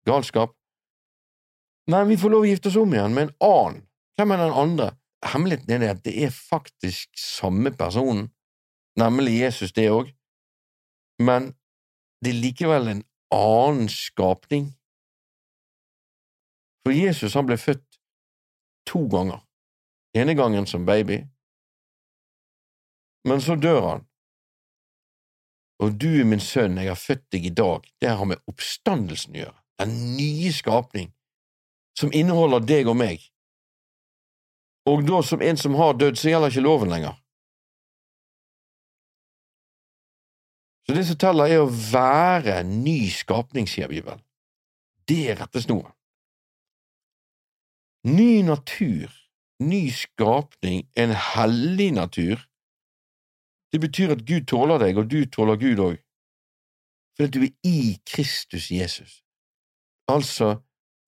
[0.07, 0.55] Galskap?
[1.91, 3.81] Men vi får lov å gifte oss om igjen med en annen.
[4.17, 4.89] Hvem er den andre?
[5.23, 8.29] Hemmeligheten er det at det er faktisk samme personen,
[8.99, 10.11] nemlig Jesus, det òg,
[11.19, 11.53] men
[12.23, 14.73] det er likevel en annen skapning.
[16.83, 17.99] For Jesus han ble født
[18.89, 19.39] to ganger.
[20.13, 21.23] Ene gangen som baby,
[23.25, 24.03] men så dør han.
[25.81, 27.87] Og du er min sønn, jeg har født deg i dag.
[28.01, 31.09] Det har med oppstandelsen å gjøre, den nye skapning,
[31.97, 33.25] som inneholder deg og meg.
[34.89, 37.17] Og da som en som har dødd, så gjelder ikke loven lenger.
[40.83, 44.19] Så det som teller, er å være ny skapning, sier Bibelen.
[45.07, 45.93] Det er rettesnoren.
[48.03, 49.11] Ny natur,
[49.63, 52.43] ny skapning, en hellig natur,
[53.73, 55.97] det betyr at Gud tåler deg, og du tåler Gud òg,
[57.17, 59.21] fordi du er i Kristus Jesus.
[60.07, 60.59] Altså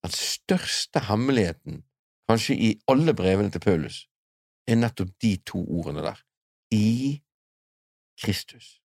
[0.05, 1.83] den største hemmeligheten,
[2.29, 4.05] kanskje i alle brevene til Paulus,
[4.67, 6.21] er nettopp de to ordene der–
[6.73, 7.21] i
[8.21, 8.81] Kristus.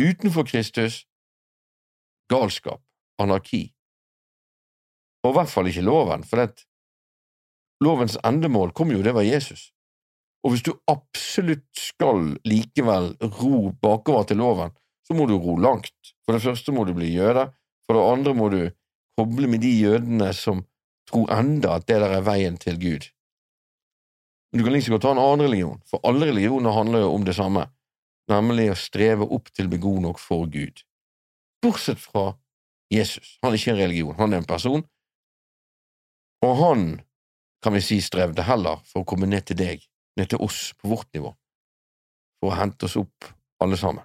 [0.00, 1.04] Utenfor Kristus
[2.28, 2.82] galskap,
[3.18, 3.74] anarki,
[5.24, 6.64] og i hvert fall ikke loven, for det,
[7.84, 9.72] lovens endemål kom jo, det var Jesus.
[10.46, 14.74] Og hvis du absolutt skal likevel ro bakover til loven,
[15.06, 16.12] så må du ro langt.
[16.24, 17.48] For det første må du bli jøde,
[17.86, 18.60] for det andre må du
[19.18, 20.62] koble med de jødene som
[21.08, 23.08] tror enda at det der er veien til Gud.
[24.52, 27.24] Men du kan liksom godt ta en annen religion, for alle religioner handler jo om
[27.26, 27.66] det samme,
[28.30, 30.84] nemlig å streve opp til å bli god nok for Gud.
[31.64, 32.30] Bortsett fra
[32.92, 33.36] Jesus.
[33.42, 34.84] Han er ikke en religion, han er en person,
[36.44, 36.88] og han
[37.64, 39.82] kan vi si strevde heller for å komme ned til deg
[40.18, 41.32] ned til oss på vårt nivå,
[42.38, 43.28] for å hente oss opp,
[43.62, 44.04] alle sammen.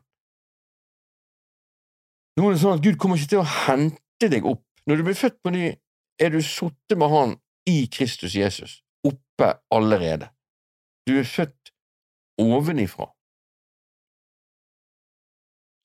[2.38, 4.64] Nå er det sånn at Gud kommer ikke til å hente deg opp.
[4.90, 5.68] Når du blir født på ny,
[6.22, 7.36] er du sittet med Han
[7.70, 10.32] i Kristus Jesus, oppe allerede.
[11.08, 11.74] Du er født
[12.42, 13.08] ovenifra.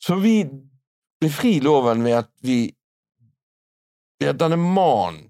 [0.02, 0.40] Så vi
[1.20, 2.58] befrir loven ved at vi
[4.18, 5.28] ved at denne mannen,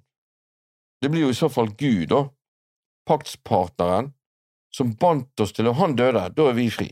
[1.02, 2.22] det blir jo i så fall Gud, da,
[3.08, 4.12] paktspartneren,
[4.78, 6.88] som bandt oss til, og han døde, da er vi fri.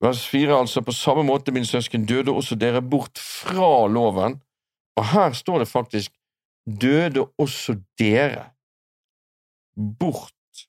[0.00, 4.38] Vers fire, altså, på samme måte, min søsken, døde også dere bort fra loven,
[4.96, 6.14] og her står det faktisk,
[6.64, 8.50] døde også dere
[10.00, 10.64] bort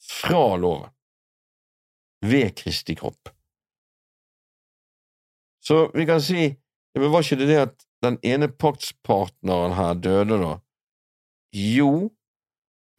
[0.00, 0.90] fra loven,
[2.24, 3.28] ved Kristi kropp.
[5.64, 6.52] Så vi kan si,
[6.94, 10.52] men var ikke det det at den ene paktspartneren her døde, da?
[11.54, 12.10] Jo,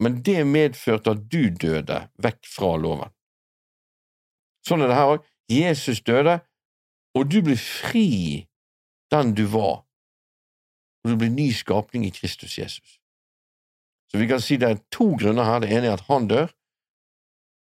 [0.02, 3.12] men det medførte at du døde vekk fra loven.
[4.66, 5.24] Sånn er det her òg.
[5.52, 6.40] Jesus døde,
[7.14, 8.08] og du blir fri
[9.14, 9.84] den du var,
[11.04, 12.98] og du blir ny skapning i Kristus Jesus.
[14.10, 15.62] Så vi kan si det er to grunner her.
[15.62, 16.50] Det ene er at han dør,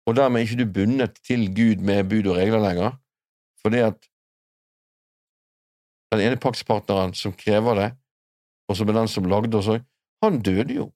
[0.09, 2.97] og dermed er ikke du bundet til Gud med bud og regler lenger,
[3.61, 4.09] fordi at
[6.15, 7.89] den ene paktspartneren som krever det,
[8.71, 9.83] og som er den som lagde oss òg,
[10.25, 10.87] han døde jo.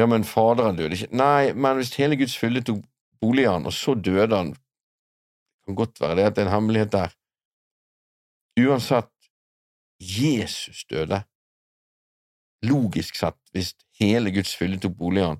[0.00, 1.12] Ja, men Faderen døde ikke.
[1.16, 2.80] Nei, men hvis hele Guds fylde tok
[3.20, 6.48] bolig i han, og så døde han Det kan godt være det at det er
[6.48, 7.12] en hemmelighet der.
[8.58, 9.12] Uansett,
[10.02, 11.20] Jesus døde.
[12.66, 15.38] Logisk sett, hvis hele Guds fylde tok bolig i han,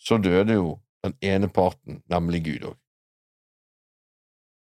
[0.00, 2.78] så døde jo den ene parten, nemlig Gud òg.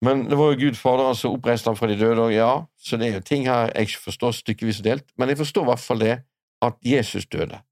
[0.05, 2.99] Men det var jo Gud Faderen som oppreiste ham fra de døde, og ja, så
[2.99, 5.71] det er jo ting her jeg ikke forstår stykkevis og delt, men jeg forstår i
[5.71, 6.17] hvert fall det
[6.63, 7.63] at Jesus døde.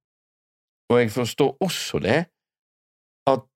[0.94, 2.20] Og jeg forstår også det
[3.26, 3.46] at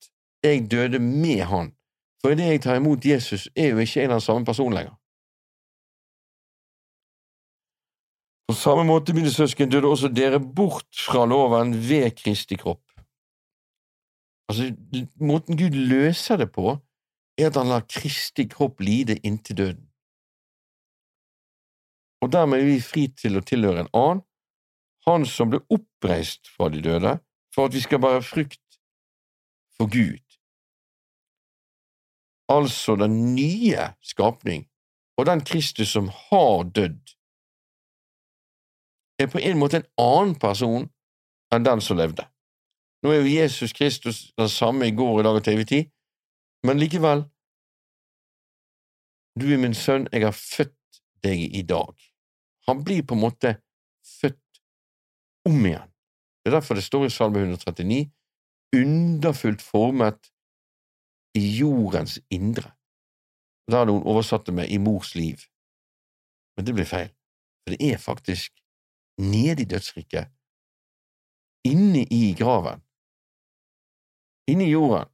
[0.42, 1.72] jeg døde med han,
[2.20, 4.94] for idet jeg tar imot Jesus, er jo ikke av den samme personen lenger.
[8.48, 12.82] På samme måte, mine søsken, døde også dere bort fra loven ved Kristi kropp.
[14.48, 14.72] Altså,
[15.20, 16.78] måten Gud løser det på,
[17.38, 19.84] er at han lar Kristi kropp lide inntil døden.
[22.24, 24.24] Og dermed er vi fri til å tilhøre en annen,
[25.06, 27.14] han som ble oppreist fra de døde,
[27.58, 28.66] for at vi skal bære frukt
[29.76, 30.22] for Gud.
[32.56, 34.68] Altså den nye skapning,
[35.18, 37.02] og den Kristus som har dødd,
[39.18, 40.86] er på en måte en annen person
[41.50, 42.28] enn den som levde.
[43.02, 45.90] Nå er jo Jesus Kristus den samme i går, i dag og til evig tid,
[46.62, 47.26] men likevel,
[49.34, 51.94] du er min sønn, jeg har født deg i dag.
[52.70, 53.56] Han blir på en måte
[54.20, 54.62] født
[55.50, 55.97] om igjen.
[56.48, 58.10] Det er derfor det står i Salme 139,
[58.76, 60.30] underfullt formet
[61.36, 62.70] i jordens indre.
[63.68, 65.44] Da hadde hun oversatt det med i mors liv.
[66.56, 67.12] Men det blir feil,
[67.60, 68.56] for det er faktisk
[69.20, 70.32] nede i dødsriket,
[71.68, 72.80] inne i graven,
[74.48, 75.12] inne i jorden,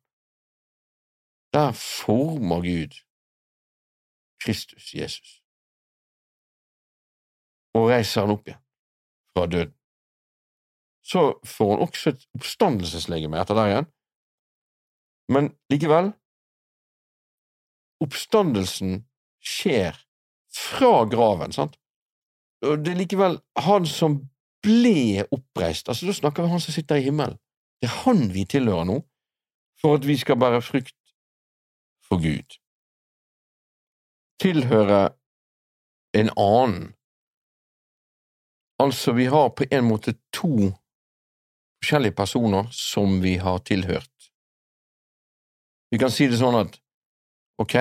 [1.53, 2.95] der former Gud
[4.39, 5.41] Kristus Jesus
[7.75, 8.63] og reiser han opp igjen
[9.35, 9.81] fra døden.
[11.05, 13.89] Så får han også et oppstandelseslegeme etter der igjen,
[15.33, 16.11] men likevel,
[18.05, 19.03] oppstandelsen
[19.45, 19.97] skjer
[20.55, 21.79] fra graven, sant?
[22.65, 24.19] Og det er likevel han som
[24.65, 27.37] ble oppreist, altså da snakker vi om han som sitter i himmelen.
[27.81, 29.01] Det er han vi tilhører nå,
[29.81, 30.97] for at vi skal bære frykt
[32.05, 32.57] for Gud.
[34.41, 35.03] Tilhøre
[36.17, 36.95] en annen.
[38.81, 40.73] Altså, vi har på en måte to
[41.85, 44.31] forskjellige personer som vi har tilhørt.
[45.93, 46.79] Vi kan si det sånn at
[47.61, 47.77] ok,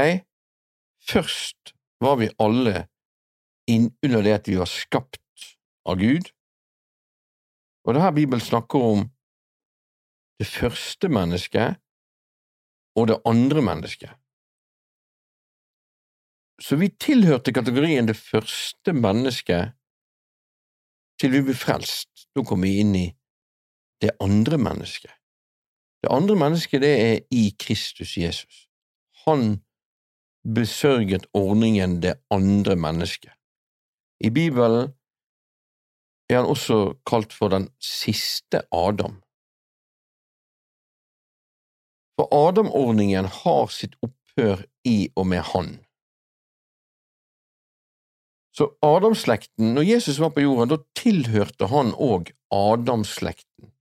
[1.07, 1.71] først
[2.03, 2.89] var vi alle
[3.71, 5.47] under det at vi var skapt
[5.87, 6.27] av Gud,
[7.87, 9.07] og det her Bibelen snakker om
[10.39, 11.79] det første mennesket
[12.99, 14.11] og det andre mennesket.
[16.61, 19.73] Så vi tilhørte kategorien det første mennesket
[21.19, 22.27] til vi ble frelst.
[22.35, 23.07] Da kom vi inn i
[24.01, 25.11] det andre mennesket.
[26.03, 28.67] Det andre mennesket, det er i Kristus Jesus.
[29.25, 29.61] Han
[30.55, 33.31] besørget ordningen det andre mennesket.
[34.19, 34.91] I Bibelen
[36.29, 39.21] er han også kalt for den siste Adam.
[42.19, 45.79] For Adam-ordningen har sitt opphør i og med Han.
[48.53, 53.72] Så Adamslekten, når Jesus var på jorden, da tilhørte han òg Adamslekten.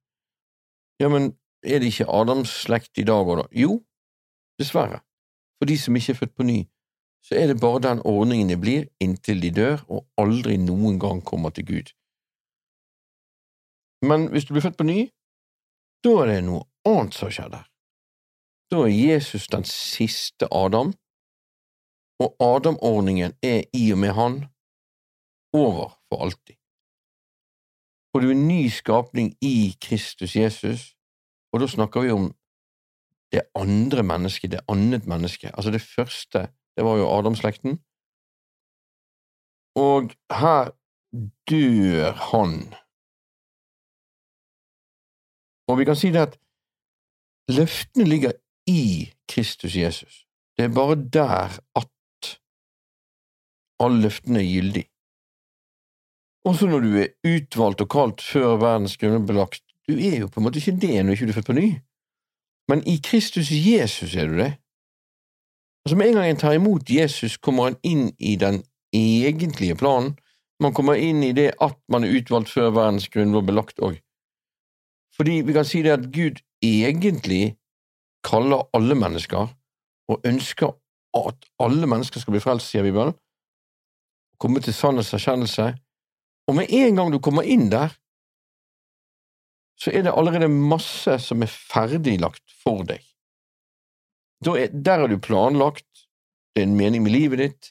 [1.03, 1.33] Ja, men
[1.67, 3.47] er det ikke Adams slekt i dag òg, da?
[3.59, 3.81] Jo,
[4.61, 5.01] dessverre.
[5.59, 6.61] For de som ikke er født på ny,
[7.27, 11.23] så er det bare den ordningen de blir inntil de dør og aldri noen gang
[11.27, 11.91] kommer til Gud.
[14.07, 15.01] Men hvis du blir født på ny,
[16.07, 17.67] da er det noe annet som skjer der.
[18.71, 20.95] Da er Jesus den siste Adam,
[22.23, 24.43] og Adam-ordningen er i og med han
[25.55, 26.62] over for alltid.
[28.13, 30.97] Og du er en ny skapning i Kristus Jesus,
[31.53, 32.35] og da snakker vi om
[33.33, 35.51] det andre mennesket, det annet mennesket.
[35.55, 37.81] Altså det første, det var jo Adamslekten.
[39.77, 40.73] Og her
[41.49, 42.75] dør han.
[45.69, 46.39] Og vi kan si det at
[47.49, 48.33] løftene ligger
[48.67, 50.27] i Kristus Jesus.
[50.57, 52.41] Det er bare der at
[53.81, 54.92] alle løftene er gyldige.
[56.49, 60.31] Også når du er utvalgt og kalt før verdens grunnlag ble lagt, du er jo
[60.31, 61.69] på en måte ikke det når ikke du er født på ny.
[62.71, 64.53] Men i Kristus Jesus er du det.
[65.85, 68.63] Altså Med en gang en tar imot Jesus, kommer han inn i den
[68.95, 70.17] egentlige planen.
[70.63, 73.99] Man kommer inn i det at man er utvalgt før verdens grunnlov ble lagt òg.
[75.17, 77.57] Fordi vi kan si det at Gud egentlig
[78.25, 79.51] kaller alle mennesker,
[80.09, 80.71] og ønsker
[81.19, 83.15] at alle mennesker skal bli frelst, sier Bibelen,
[84.39, 85.73] komme til sannhetserkjennelse,
[86.49, 87.95] og med en gang du kommer inn der,
[89.79, 93.03] så er det allerede masse som er ferdiglagt for deg.
[94.47, 96.07] Er, der er du planlagt,
[96.55, 97.71] det er en mening med livet ditt,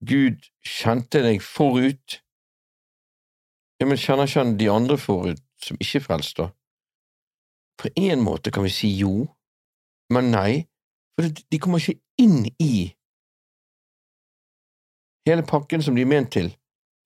[0.00, 2.20] Gud kjente deg forut.
[3.80, 6.50] Ja, men kjenner ikke han de andre forut som ikke er frelst, da?
[7.80, 9.26] På en måte kan vi si jo,
[10.12, 10.64] men nei,
[11.16, 12.90] for de kommer ikke inn i
[15.28, 16.50] hele pakken som de er ment til,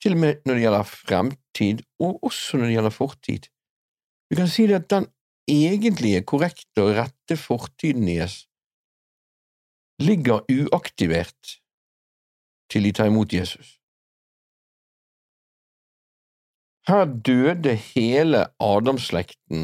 [0.04, 3.46] til og med når det gjelder fremtid, og også når det gjelder fortid.
[4.28, 5.06] Du kan si det at den
[5.48, 8.44] egentlige, korrekte og rette fortiden deres
[10.02, 11.56] ligger uaktivert
[12.70, 13.78] til de tar imot Jesus.
[16.88, 19.62] Her døde hele Adamslekten,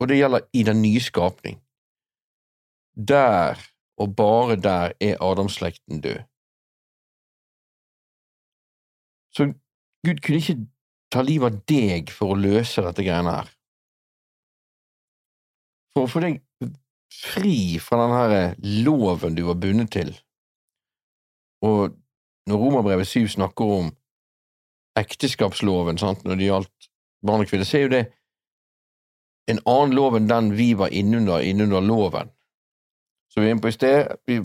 [0.00, 1.60] og det gjelder i den nye skapning.
[3.08, 3.60] Der,
[4.00, 6.24] og bare der, er Adamslekten død.
[9.36, 9.50] Så
[10.06, 10.56] Gud kunne ikke
[11.12, 13.52] ta livet av deg for å løse dette greiene her.
[15.96, 16.40] For å få deg
[17.12, 20.12] fri fra den her loven du var bundet til.
[21.64, 21.94] Og
[22.46, 23.88] når Romerbrevet 7 snakker om
[24.96, 26.90] ekteskapsloven sant, når det gjaldt
[27.26, 28.04] barn og kvinner, så er jo det
[29.50, 32.32] en annen lov enn den vi var innunder innunder loven.
[33.30, 34.40] Så vi er inne på i sted, vi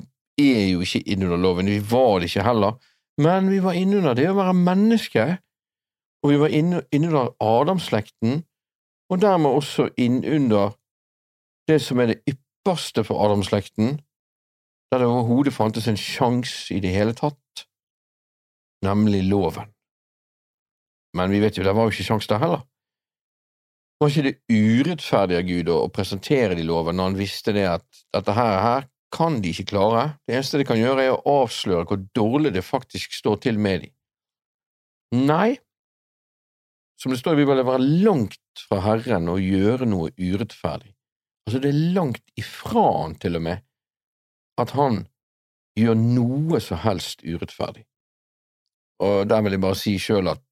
[0.52, 2.78] er jo ikke innunder loven, vi var det ikke heller,
[3.18, 5.26] men vi var innunder det å være menneske,
[6.22, 8.44] og vi var innunder Adamslekten,
[9.12, 10.78] og dermed også innunder
[11.68, 14.00] det som er det ypperste for Adamslekten,
[14.92, 17.66] der det overhodet fantes en sjanse i det hele tatt,
[18.86, 19.72] nemlig loven.
[21.18, 22.64] Men vi vet jo, det var jo ikke sjanse der heller.
[24.02, 28.04] Var ikke det urettferdig av Gud å presentere de lovene når han visste det at
[28.16, 30.06] dette her, her kan de ikke klare?
[30.28, 33.86] Det eneste de kan gjøre, er å avsløre hvor dårlig det faktisk står til med
[33.86, 33.94] dem.
[35.28, 35.60] Nei,
[37.02, 40.94] som det står i Bibelen, være langt fra Herren å gjøre noe urettferdig.
[41.48, 43.64] Altså, det er langt ifra han til og med
[44.62, 45.02] at han
[45.80, 47.84] gjør noe som helst urettferdig.
[49.02, 50.44] Og der vil jeg bare si sjøl at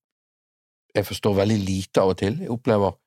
[0.97, 2.39] jeg forstår veldig lite av og til.
[2.41, 2.97] Jeg opplever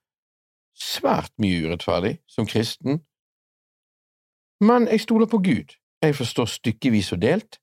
[0.78, 3.02] svært mye urettferdig som kristen,
[4.62, 5.74] men jeg stoler på Gud.
[6.02, 7.58] Jeg forstår stykkevis og delt,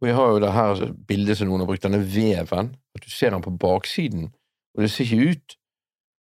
[0.00, 3.10] og jeg har jo det her bildet som noen har brukt, denne veven, at du
[3.12, 4.28] ser den på baksiden,
[4.76, 5.56] og det ser ikke ut,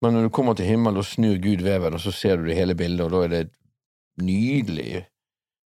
[0.03, 2.59] men når du kommer til himmelen og snur Gud veven, og så ser du det
[2.59, 3.53] hele bildet, og da er det et
[4.23, 5.05] nydelig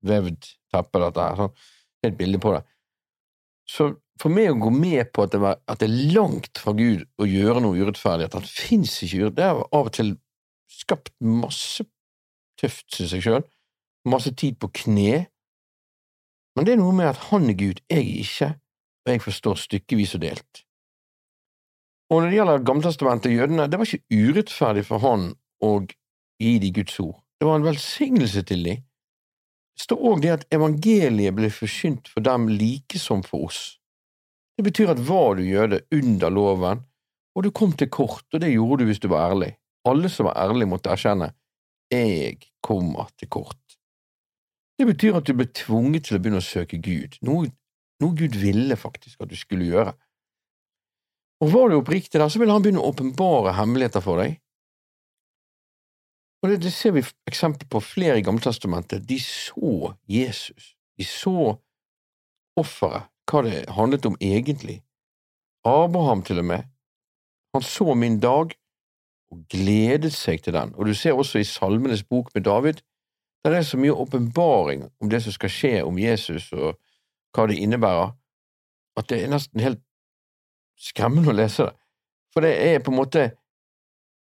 [0.06, 1.38] vevd teppe, dette her.
[1.40, 1.54] Sånn.
[2.02, 2.64] Det er et bilde på det.
[3.70, 6.74] Så for meg å gå med på at det, var, at det, er langt fra
[6.78, 10.16] Gud å gjøre noe urettferdig, at han fins ikke Det har av og til
[10.72, 11.86] skapt masse
[12.60, 13.46] tøft, synes jeg sjøl,
[14.10, 15.26] masse tid på kne,
[16.56, 18.50] men det er noe med at han er Gud, jeg er ikke,
[19.06, 20.62] og jeg forstår stykkevis og delt.
[22.14, 25.32] Og når det gjelder Gamletestamentet og jødene, det var ikke urettferdig for han
[25.66, 25.72] å
[26.42, 28.76] gi de Guds ord, det var en velsignelse til de.
[29.76, 33.64] Det står òg det at evangeliet ble forsynt for dem like som for oss.
[34.56, 36.86] Det betyr at var du jøde under loven,
[37.36, 39.52] og du kom til kort, og det gjorde du hvis du var ærlig.
[39.86, 41.34] Alle som var ærlige, måtte erkjenne
[41.92, 43.65] jeg kommer til kort.
[44.76, 47.48] Det betyr at du ble tvunget til å begynne å søke Gud, noe,
[48.04, 49.94] noe Gud ville faktisk at du skulle gjøre.
[51.44, 54.38] Og var du oppriktig der, så ville han begynne å åpenbare hemmeligheter for deg.
[56.44, 59.08] Og det, det ser vi eksempel på flere i Gammeltestamentet.
[59.08, 60.76] De så Jesus.
[61.00, 61.56] De så
[62.60, 64.82] offeret hva det handlet om egentlig.
[65.66, 66.68] Abraham til og med,
[67.56, 68.54] han så min dag
[69.34, 72.84] og gledet seg til den, og du ser også i Salmenes bok med David,
[73.52, 76.80] det er så mye åpenbaring om det som skal skje om Jesus og
[77.36, 78.14] hva det innebærer,
[78.96, 79.82] at det er nesten helt
[80.80, 81.76] skremmende å lese det.
[82.34, 83.32] For det er på en måte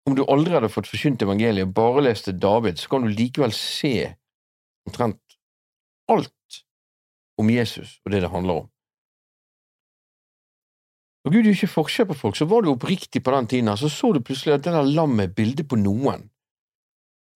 [0.03, 3.53] Om du aldri hadde fått forkynt evangeliet og bare leste David, så kan du likevel
[3.55, 4.09] se
[4.83, 5.37] omtrent
[6.11, 6.57] alt
[7.39, 8.67] om Jesus og det det handler om.
[11.23, 13.87] Når Gud gjør ikke forskjell på folk, så var du oppriktig på den tiden, så
[13.87, 16.27] så du plutselig at det der lammet er bildet på noen,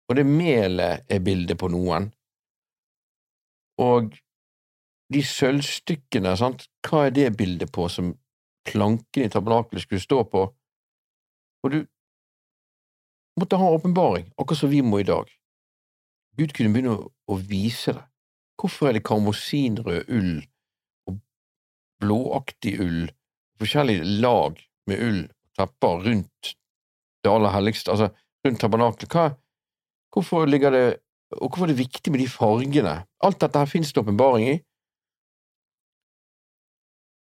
[0.07, 2.09] og det melet er bildet på noen.
[3.81, 4.13] Og
[5.13, 8.13] de sølvstykkene, sant, hva er det bildet på som
[8.67, 10.43] planken i tabernakelet skulle stå på?
[11.63, 11.79] Og du
[13.39, 15.29] måtte ha åpenbaring, akkurat som vi må i dag.
[16.37, 18.05] Gud kunne begynne å vise det.
[18.57, 20.37] Hvorfor er det karmosinrød ull
[21.09, 21.19] og
[22.01, 23.03] blåaktig ull
[23.61, 24.57] forskjellige lag
[24.89, 25.19] med ull
[25.57, 26.53] tepper rundt
[27.23, 28.09] det aller helligste, altså
[28.45, 29.37] rundt tabernaklet.
[30.17, 30.85] Hvorfor ligger det
[31.35, 32.93] og hvorfor er det viktig med de fargene?
[33.23, 34.55] Alt dette her finnes det åpenbaring i.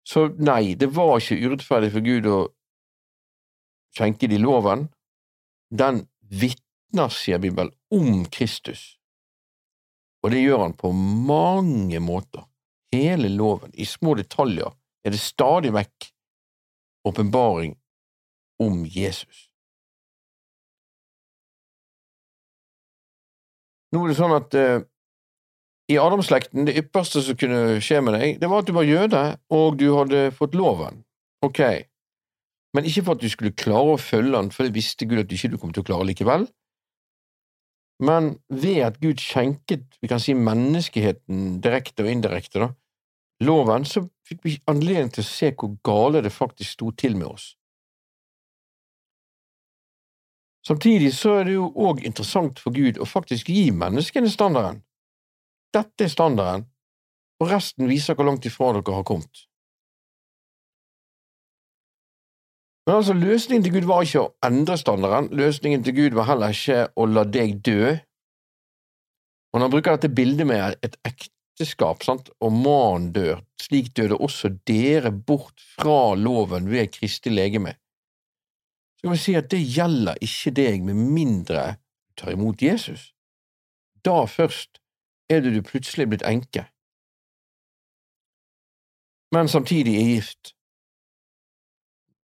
[0.07, 2.41] Så nei, det var ikke urettferdig for Gud å
[3.97, 4.87] skjenke de loven.
[5.72, 9.01] Den vitner, sier Bibelen, om Kristus,
[10.22, 12.45] og det gjør han på mange måter.
[12.95, 14.70] Hele loven, i små detaljer,
[15.03, 16.12] er det stadig vekk
[17.09, 17.74] åpenbaring
[18.62, 19.49] om Jesus.
[23.95, 24.84] Nå er det sånn at eh,
[25.93, 29.22] i Adamslekten, det ypperste som kunne skje med deg, det var at du var jøde,
[29.55, 31.05] og du hadde fått loven.
[31.47, 31.62] Ok,
[32.74, 35.30] men ikke for at du skulle klare å følge den, for det visste Gud at
[35.30, 36.49] du ikke kom til å klare likevel,
[38.05, 42.72] men ved at Gud skjenket, vi kan si, menneskeheten direkte og indirekte, da,
[43.47, 47.30] loven, så fikk vi anledning til å se hvor gale det faktisk sto til med
[47.30, 47.55] oss.
[50.67, 54.81] Samtidig så er det jo òg interessant for Gud å faktisk gi menneskene standarden.
[55.75, 56.64] Dette er standarden,
[57.39, 59.45] og resten viser hvor langt ifra dere har kommet.
[62.87, 66.55] Men altså, løsningen til Gud var ikke å endre standarden, løsningen til Gud var heller
[66.55, 67.95] ikke å la deg dø.
[69.53, 74.19] Og når han bruker dette bildet med et ekteskap, sant, og mannen dør, slik døde
[74.19, 77.75] også dere bort fra loven ved Kristi legeme.
[78.97, 83.12] Så kan vi si at det gjelder ikke deg med mindre du tar imot Jesus.
[84.05, 84.80] Da først
[85.30, 86.68] er det du plutselig blitt enke,
[89.34, 90.53] men samtidig er gift.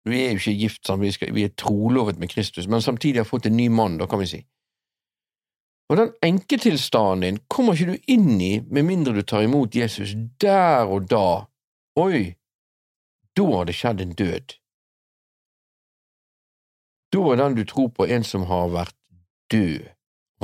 [0.08, 3.22] Vi er jo ikke gift, sånn, vi, skal, vi er trolovet med Kristus, men samtidig
[3.22, 4.40] har fått en ny mann, da kan vi si.
[5.88, 10.12] Og den enketilstanden din kommer ikke du inn i med mindre du tar imot Jesus
[10.40, 11.48] der og da.
[11.96, 12.34] Oi,
[13.36, 14.57] da har det skjedd en død.
[17.12, 18.96] Da er den du tror på, en som har vært
[19.52, 19.88] død.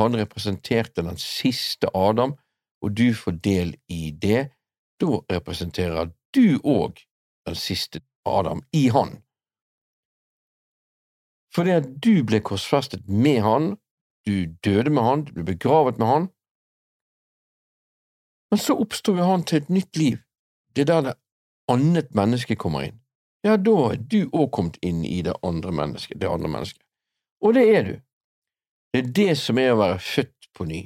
[0.00, 2.34] Han representerte den siste Adam,
[2.82, 4.48] og du får del i det,
[5.00, 6.98] da representerer du òg
[7.46, 9.20] den siste Adam i han.
[11.54, 13.74] Fordi at du ble korsfestet med han,
[14.26, 16.28] du døde med han, du ble begravet med han,
[18.50, 20.18] men så oppstår jo han til et nytt liv,
[20.74, 21.14] det er der det
[21.70, 23.03] annet menneske kommer inn.
[23.44, 26.80] Ja, da er du òg kommet inn i det andre mennesket, det andre mennesket.
[27.44, 27.94] Og det er du.
[28.92, 30.80] Det er det som er å være født på ny.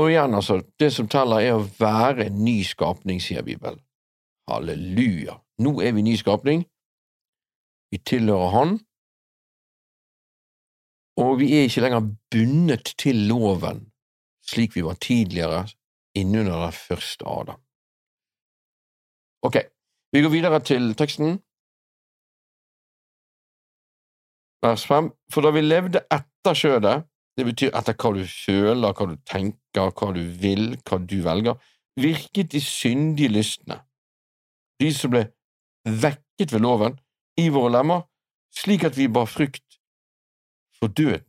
[0.00, 3.78] Og igjen, altså, det som teller, er å være ny skapning, sier Bibelen.
[4.50, 5.36] Halleluja!
[5.62, 6.64] Nå er vi ny skapning.
[7.92, 8.78] Vi tilhører Han,
[11.20, 13.82] og vi er ikke lenger bundet til loven
[14.52, 15.66] slik vi var tidligere
[16.18, 17.60] innunder den første Adam.
[19.42, 19.56] Ok,
[20.12, 21.40] vi går videre til teksten.
[24.62, 25.08] Vers 5.
[25.34, 29.90] For da vi levde etter kjødet, det betyr etter hva du føler, hva du tenker,
[29.90, 31.58] hva du vil, hva du velger,
[31.98, 33.80] virket de syndige lystne,
[34.78, 35.24] de som ble
[35.90, 36.94] vekket ved loven,
[37.40, 38.06] i våre lemmer,
[38.54, 39.80] slik at vi bar frukt
[40.78, 41.26] for døden.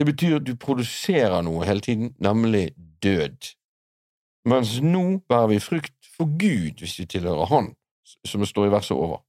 [0.00, 2.70] Det betyr at du produserer noe hele tiden, nemlig
[3.04, 3.52] død,
[4.48, 7.72] mens nå bærer vi frukt for Gud hvis vi tilhører Han,
[8.04, 9.22] som det står i verset over.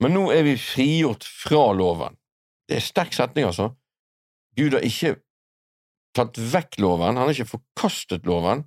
[0.00, 2.16] Men nå er vi frigjort fra loven.
[2.68, 3.72] Det er sterk setning, altså.
[4.58, 5.16] Gud har ikke
[6.16, 8.64] tatt vekk loven, han har ikke forkastet loven.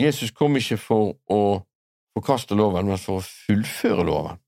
[0.00, 1.40] Jesus kom ikke for å
[2.16, 4.40] forkaste loven, men for å fullføre loven.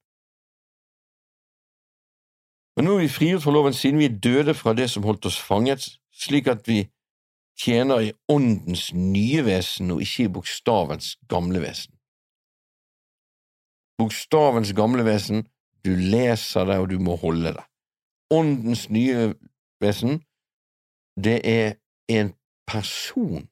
[2.77, 5.27] Men nå er vi frigjort fra loven siden vi er døde fra det som holdt
[5.29, 6.87] oss fanget, slik at vi
[7.61, 11.93] tjener i åndens nye vesen og ikke i bokstavens gamle vesen
[14.03, 15.47] bokstavens gamle vesen,
[15.85, 17.65] du leser det, og du må holde det.
[18.33, 19.33] Åndens nye
[19.83, 20.23] vesen,
[21.19, 21.77] det er
[22.11, 22.33] en
[22.69, 23.49] person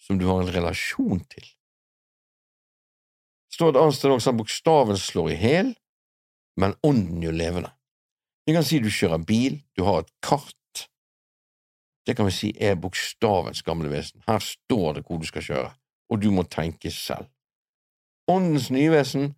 [0.00, 1.46] som du har en relasjon til.
[3.48, 5.72] Det står et annet sted også at bokstaven slår i hæl,
[6.60, 7.70] men ånden gjør levende.
[8.44, 10.88] Vi kan si du kjører bil, du har et kart.
[12.04, 14.20] Det kan vi si er bokstavens gamle vesen.
[14.26, 15.70] Her står det hvor du skal kjøre,
[16.12, 17.30] og du må tenke selv.
[18.28, 19.32] Åndens nye vesen,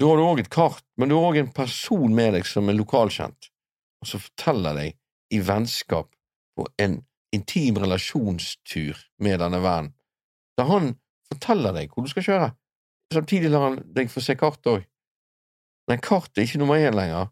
[0.00, 2.68] da har du òg et kart, men du har òg en person med deg som
[2.68, 3.50] er lokalkjent,
[4.02, 4.96] og som forteller deg
[5.32, 6.10] i vennskap
[6.58, 6.98] på en
[7.34, 9.94] intim relasjonstur med denne vennen,
[10.58, 10.92] der han
[11.30, 12.50] forteller deg hvor du skal kjøre.
[13.14, 14.84] Samtidig lar han deg få se kartet òg.
[15.90, 17.30] Men kartet er ikke nummer én lenger.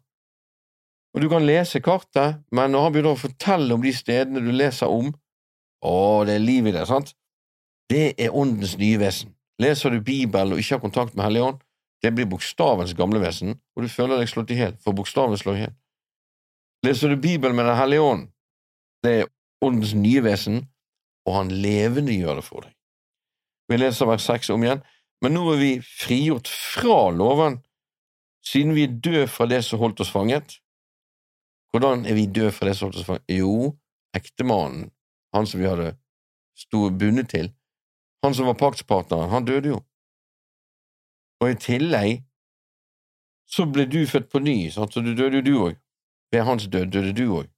[1.13, 4.49] Og du kan lese kartet, men når han begynner å fortelle om de stedene du
[4.53, 5.11] leser om,
[5.83, 7.13] å, det er liv i det, sant?
[7.91, 9.33] Det er åndens nye vesen.
[9.61, 11.61] Leser du Bibelen og ikke har kontakt med Hellig Ånd,
[12.03, 15.59] det blir bokstavens gamle vesen, og du føler deg slått i hjel, for bokstaven slår
[15.59, 15.75] i hjel.
[16.83, 18.25] Leser du Bibelen med Den hellige ånd,
[19.03, 19.29] det er
[19.63, 20.65] åndens nye vesen,
[21.23, 22.73] og han levendegjør det for deg.
[23.71, 24.81] Vi leser vers seks om igjen,
[25.23, 27.61] men nå er vi frigjort fra loven,
[28.43, 30.57] siden vi er døde fra det som holdt oss fanget.
[31.73, 33.23] Hvordan er vi døde for det som holdt?
[33.29, 33.73] Jo,
[34.13, 34.91] ektemannen,
[35.33, 35.95] han som vi hadde
[36.57, 37.49] sto bundet til,
[38.23, 39.79] han som var paktspartneren, han døde jo.
[41.41, 42.21] Og i tillegg
[43.49, 44.93] så ble du født på ny, sant?
[44.93, 45.81] så du døde jo du òg.
[46.31, 47.49] Ved hans død døde du òg.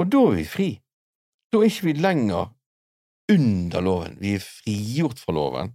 [0.00, 0.68] Og da er vi fri.
[1.52, 2.50] Da er ikke vi lenger
[3.32, 5.72] under loven, vi er frigjort fra loven.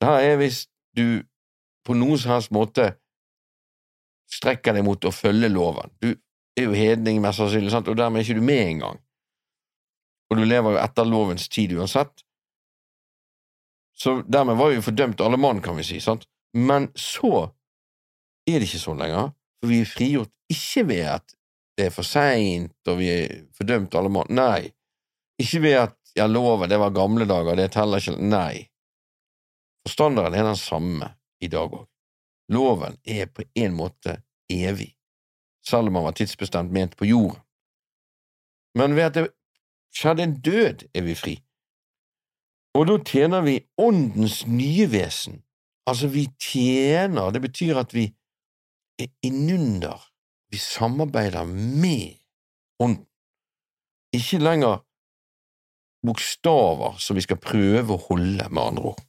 [0.00, 1.24] Da er hvis du
[1.84, 2.92] på noen som helst måte
[4.32, 5.92] strekker deg mot å følge loven.
[6.00, 7.88] Du er jo hedning, mest sannsynlig, sant?
[7.88, 9.00] og dermed er ikke du med engang.
[10.30, 12.24] Og du lever jo etter lovens tid uansett.
[13.96, 16.24] Så dermed var vi fordømt alle mann, kan vi si, sant?
[16.56, 17.50] Men så
[18.48, 21.36] er det ikke sånn lenger, for vi er frigjort ikke ved at
[21.78, 24.32] det er for seint og vi er fordømt alle mann.
[24.34, 24.72] Nei,
[25.40, 28.66] ikke ved at ja, loven, det var gamle dager, det teller ikke Nei.
[29.86, 31.08] Forstanderen er den samme
[31.42, 31.86] i dag òg.
[32.52, 34.18] Loven er på en måte
[34.50, 34.92] evig,
[35.64, 37.40] selv om han var tidsbestemt ment på jorden.
[38.78, 39.26] Men ved at det
[39.92, 41.34] skjedde en død, er vi fri.
[42.76, 45.42] Og da tjener vi åndens nye vesen.
[45.86, 48.06] Altså, vi tjener, det betyr at vi
[49.00, 49.98] er innunder,
[50.52, 52.16] vi samarbeider med
[52.80, 53.06] ånden.
[54.12, 54.82] Ikke lenger
[56.06, 59.04] bokstaver som vi skal prøve å holde, med andre ord.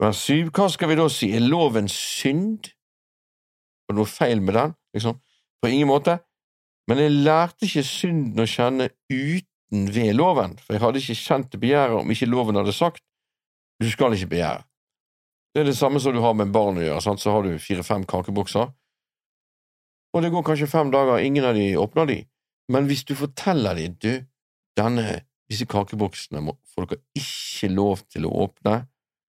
[0.00, 2.70] Vers syv, hva skal vi da si, er loven synd?
[3.84, 5.18] Var det noe feil med den, liksom?
[5.60, 6.16] På ingen måte.
[6.88, 11.52] Men jeg lærte ikke synden å kjenne uten ved loven, for jeg hadde ikke kjent
[11.52, 13.04] det begjæret om ikke loven hadde sagt
[13.80, 14.64] du skal ikke begjære.
[15.54, 17.22] Det er det samme som du har med barn å gjøre, sant?
[17.22, 18.68] så har du fire–fem kakebokser,
[20.10, 22.18] og det går kanskje fem dager, ingen av de åpner de,
[22.70, 24.26] men hvis du forteller de, du,
[24.78, 25.20] denne,
[25.50, 26.42] disse kakeboksene
[26.74, 28.76] får dere ikke lov til å åpne,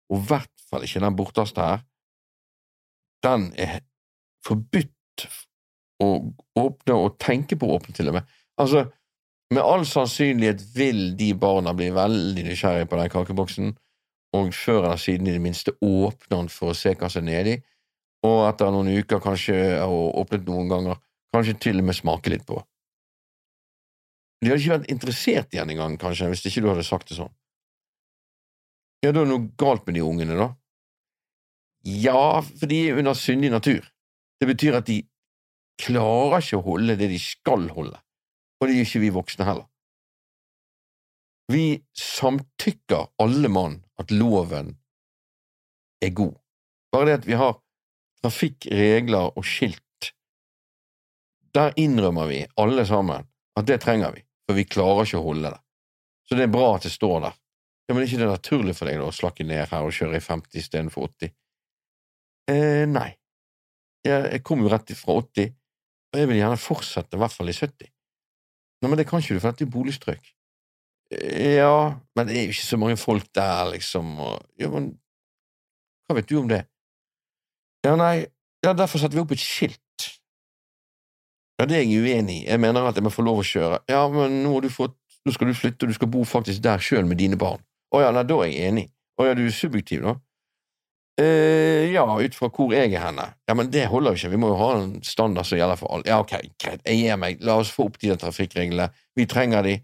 [0.09, 1.83] og hvert fall ikke den borteste her,
[3.27, 3.81] den er
[4.47, 5.27] forbudt
[6.03, 6.09] å
[6.59, 8.29] åpne og tenke på å åpne, til og med.
[8.61, 8.85] Altså,
[9.55, 13.75] med all sannsynlighet vil de barna bli veldig nysgjerrige på den kakeboksen,
[14.37, 17.31] og før eller siden i det minste åpne den for å se hva som er
[17.33, 17.59] nedi,
[18.29, 19.57] og etter noen uker kanskje,
[19.87, 21.01] og åpnet noen ganger,
[21.35, 22.61] kanskje til og med smake litt på.
[24.39, 27.19] De hadde ikke vært interessert i den engang, kanskje, hvis ikke du hadde sagt det
[27.19, 27.33] sånn.
[29.05, 30.49] Ja, da er det noe galt med de ungene, da?
[31.87, 33.87] Ja, for de er under syndig natur.
[34.41, 35.03] Det betyr at de
[35.79, 37.99] klarer ikke å holde det de skal holde,
[38.59, 39.69] og det gjør ikke vi voksne heller.
[41.49, 41.65] Vi
[41.97, 44.75] samtykker alle mann at loven
[46.05, 46.35] er god.
[46.93, 47.57] Bare det at vi har
[48.23, 50.11] trafikkregler og skilt,
[51.55, 53.27] der innrømmer vi alle sammen
[53.59, 55.61] at det trenger vi, for vi klarer ikke å holde det.
[56.29, 57.39] Så det er bra at det står der.
[57.89, 60.19] Ja, Men er ikke det naturlig for deg da, å slakke ned her og kjøre
[60.21, 61.33] i 50 istedenfor 80?
[62.53, 63.11] Eh, nei.
[64.05, 65.55] Jeg, jeg kom jo rett fra 80,
[66.13, 67.89] og jeg vil gjerne fortsette i hvert fall i 70.
[68.79, 70.33] Nei, men det kan ikke du, for dette er boligstrøk.
[71.09, 74.93] Ja, men det er jo ikke så mange folk der, liksom, og Ja, men
[76.09, 76.63] hva vet du om det?
[77.85, 78.27] Ja, nei,
[78.65, 80.09] ja, derfor satte vi opp et skilt.
[81.59, 82.47] Ja, det er jeg uenig i.
[82.47, 83.81] Jeg mener at jeg må få lov å kjøre.
[83.91, 84.95] Ja, men nå, fått,
[85.27, 87.65] nå skal du flytte, og du skal bo faktisk der sjøl med dine barn.
[87.95, 88.89] Å ja, da er jeg enig.
[89.19, 90.19] Å ja, du er subjektiv, da?
[91.21, 93.27] eh, ja, ut fra hvor jeg er henne.
[93.49, 95.93] Ja, men det holder jo ikke, vi må jo ha en standard som gjelder for
[95.95, 96.07] alle.
[96.09, 99.79] Ja, ok, greit, jeg gir meg, la oss få opp de trafikkreglene, vi trenger de.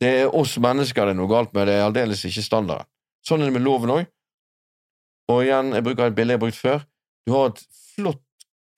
[0.00, 2.88] Det er oss mennesker det er noe galt med, det er aldeles ikke standarden.
[3.26, 4.06] Sånn er det med loven òg.
[5.30, 6.86] Og igjen, jeg bruker et bilde jeg har brukt før.
[7.28, 7.60] Du har et
[7.92, 8.24] flott,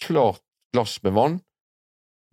[0.03, 0.43] klart
[0.74, 1.39] glass med vann,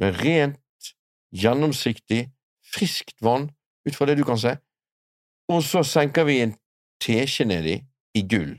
[0.02, 0.90] med rent,
[1.36, 2.24] gjennomsiktig,
[2.66, 3.50] friskt vann,
[3.86, 4.56] ut fra det du kan se
[5.50, 6.56] og så senker vi en
[7.02, 7.76] teskje nedi
[8.18, 8.56] i gull.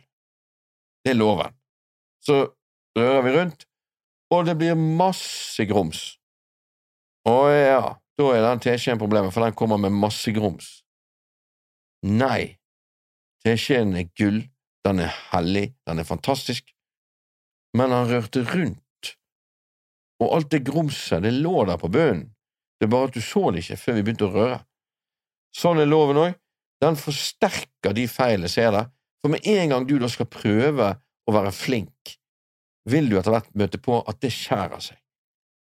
[1.04, 1.54] Det er loven.
[2.24, 2.42] Så
[2.98, 3.66] rører vi rundt,
[4.34, 6.02] og det blir masse grums.
[7.28, 7.82] Å ja,
[8.18, 10.80] da er den teskjeen problemet, for den kommer med masse grums.
[12.06, 12.56] Nei,
[13.44, 14.42] teskjeen er gull,
[14.86, 16.72] den er hellig, den er fantastisk,
[17.76, 19.14] men han rørte rundt,
[20.20, 22.30] og alt det grumset, det lå der på bunnen,
[22.80, 24.60] det er bare at du så det ikke før vi begynte å røre.
[25.56, 26.39] Sånn er loven òg,
[26.80, 28.90] den forsterker de feilene jeg ser der.
[29.20, 30.94] For med en gang du da skal prøve
[31.28, 32.16] å være flink,
[32.88, 34.96] vil du etter hvert møte på at det skjærer seg.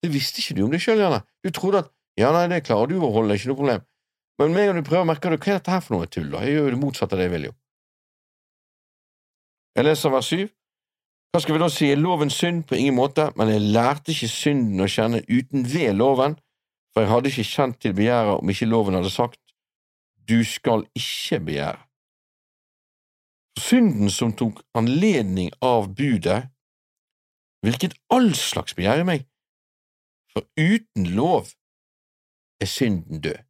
[0.03, 1.21] Det visste ikke du om deg sjøl, Janne.
[1.45, 3.85] Du trodde at ja, nei, det klarer du å holde, ikke noe problem.
[4.41, 6.31] Men med en gang du prøver, merker du hva er dette her for noe tull,
[6.33, 6.41] da?
[6.45, 7.55] Jeg gjør jo det motsatte av det jeg vil, jo.
[9.77, 10.51] Jeg leser vers syv.
[11.33, 11.89] Hva skal vi da si?
[11.89, 12.67] Er loven synd?
[12.69, 16.37] På ingen måte, men jeg lærte ikke synden å kjenne uten ved loven,
[16.93, 19.39] for jeg hadde ikke kjent til begjæret om ikke loven hadde sagt
[20.33, 21.81] du skal ikke begjære.
[23.61, 26.49] Synden som tok anledning av budet,
[27.63, 29.27] hvilket all slags begjær i meg,
[30.33, 31.53] for uten lov
[32.63, 33.43] er synden død.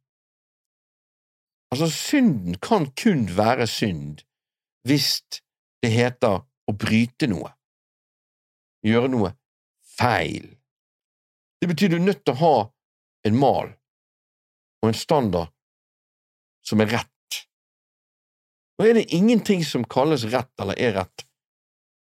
[1.71, 4.25] Altså, synden kan kun være synd
[4.87, 5.23] hvis
[5.81, 7.53] det heter å bryte noe,
[8.83, 9.31] gjøre noe
[9.95, 10.51] feil.
[11.61, 12.55] Det betyr du er nødt til å ha
[13.23, 13.71] en mal
[14.83, 15.52] og en standard
[16.65, 17.09] som er rett.
[18.79, 21.25] Nå er det ingenting som kalles rett eller er rett,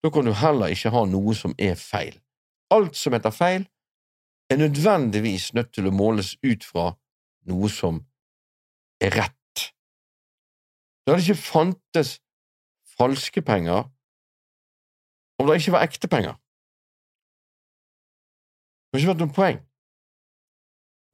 [0.01, 2.15] da kan du heller ikke ha noe som er feil.
[2.73, 3.67] Alt som heter feil,
[4.51, 6.91] er nødvendigvis nødt til å måles ut fra
[7.51, 8.01] noe som
[9.03, 9.37] er rett.
[11.05, 12.17] Det hadde ikke fantes
[12.97, 13.87] falske penger
[15.41, 16.37] om det ikke var ekte penger.
[18.91, 19.61] Det hadde ikke vært noe poeng.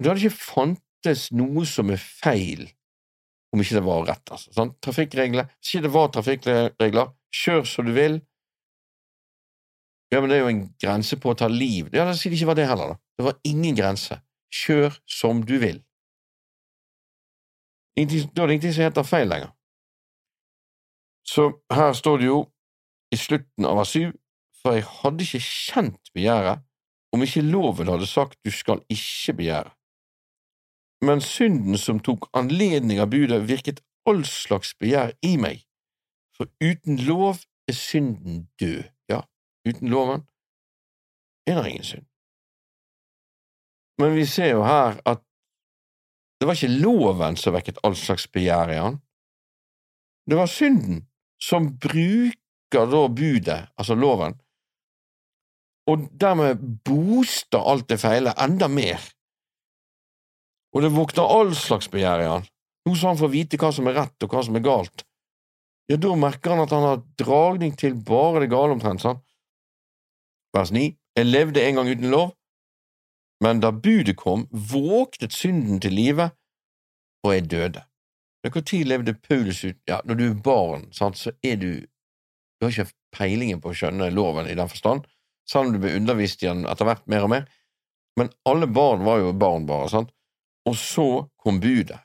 [0.01, 2.67] Det hadde ikke fantes noe som er feil
[3.57, 4.33] om ikke det var rett.
[4.37, 4.53] altså.
[4.53, 4.75] Sånn?
[4.85, 8.21] Trafikkregler Si det var trafikkregler, kjør som du vil.
[10.13, 11.89] Ja, men det er jo en grense på å ta liv.
[11.97, 13.01] Ja, Da sier det ikke var det heller, da.
[13.19, 14.21] Det var ingen grense.
[14.55, 15.81] Kjør som du vil.
[17.97, 19.51] Ingenting, da er det ingenting som heter feil lenger.
[21.27, 22.39] Så her står det jo
[23.11, 24.13] i slutten av vers 7,
[24.61, 26.63] for jeg hadde ikke kjent begjæret
[27.15, 29.73] om ikke loven hadde sagt du skal ikke begjære.
[31.05, 35.65] Men synden som tok anledning av budet, virket all slags begjær i meg,
[36.37, 38.85] for uten lov er synden død.
[39.11, 39.23] Ja,
[39.69, 40.25] uten loven
[41.47, 42.07] er det ingen synd.
[44.01, 45.23] Men vi ser jo her at
[46.41, 48.99] det var ikke loven som vekket all slags begjær i han.
[50.29, 51.07] Det var synden
[51.41, 54.35] som bruker da budet, altså loven,
[55.87, 59.01] og dermed booster alt det feile enda mer.
[60.77, 62.49] Og det våkner all slags begjær i han,
[62.85, 65.07] nå som han får vite hva som er rett og hva som er galt.
[65.89, 69.23] Ja, da merker han at han har dragning til bare det gale omtrent, sant?
[70.53, 70.91] Vers 9.
[71.17, 72.35] Jeg levde en gang uten lov,
[73.41, 76.31] men da budet kom, våknet synden til live,
[77.25, 77.85] og jeg døde.
[78.47, 81.87] Når levde Paulus ut Ja, når du er barn, sant, så er du
[82.57, 85.03] Du har ikke peilingen på å skjønne loven i den forstand,
[85.49, 87.49] selv om du blir undervist i den etter hvert mer og mer.
[88.17, 90.13] Men alle barn var jo barn, bare, sant?
[90.67, 91.09] Og så
[91.39, 92.01] kom budet.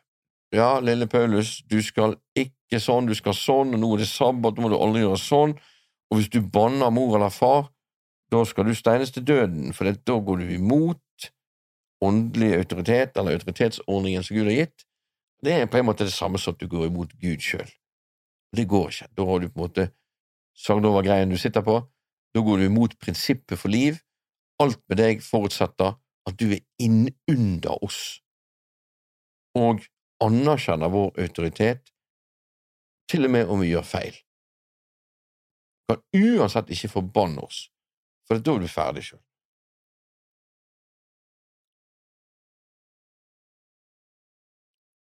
[0.52, 4.58] Ja, lille Paulus, du skal ikke sånn, du skal sånn, og nå er det sabbat,
[4.58, 5.54] nå må du aldri gjøre sånn,
[6.12, 7.70] og hvis du banner mor eller far,
[8.32, 11.30] da skal du steines til døden, for da går du imot
[12.04, 14.86] åndelig autoritet, eller autoritetsordningen som Gud har gitt.
[15.42, 17.70] Det er på en måte det samme som at du går imot Gud sjøl.
[18.52, 19.10] Det går ikke.
[19.18, 19.88] Da har du på en måte
[20.58, 21.80] sagd over greien du sitter på.
[22.36, 24.02] Da går du imot prinsippet for liv.
[24.62, 25.96] Alt med deg forutsetter
[26.28, 28.20] at du er innunder oss
[29.58, 29.82] og
[30.24, 31.90] anerkjenner vår autoritet,
[33.12, 34.16] til og med om vi gjør feil.
[35.90, 37.66] Du kan uansett ikke forbanne oss,
[38.28, 39.20] for da er du ferdig sjøl.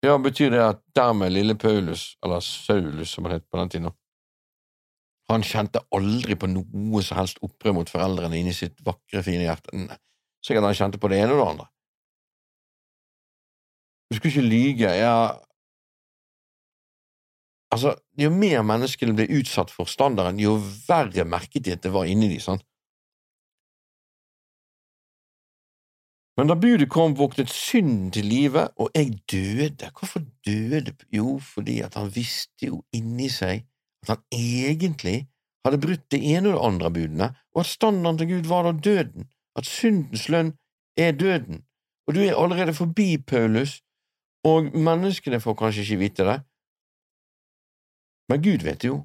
[0.01, 3.91] Ja, betyr det at dermed lille Paulus, eller Saulus som han het på den tiden,
[5.31, 9.85] han kjente aldri på noe som helst opprør mot foreldrene inni sitt vakre, fine hjerte.
[10.43, 11.67] Sikkert han kjente på det ene og det andre.
[14.11, 14.91] Du skulle ikke lyge.
[14.99, 15.15] Ja,
[17.71, 20.57] altså, jo mer menneskene ble utsatt for standarden, jo
[20.89, 22.67] verre merket de at det var inni de, sant?
[26.39, 29.91] Men da budet kom, våknet synden til live, og jeg døde.
[29.93, 30.95] Hvorfor døde?
[31.13, 33.67] Jo, fordi at han visste jo inni seg
[34.07, 35.27] at han egentlig
[35.67, 38.73] hadde brutt det ene og det andre budene, og at standarden til Gud var da
[38.73, 40.55] døden, at syndens lønn
[40.97, 41.61] er døden.
[42.09, 43.83] Og du er allerede forbi, Paulus,
[44.47, 46.39] og menneskene får kanskje ikke vite det,
[48.31, 49.01] men Gud vet det jo.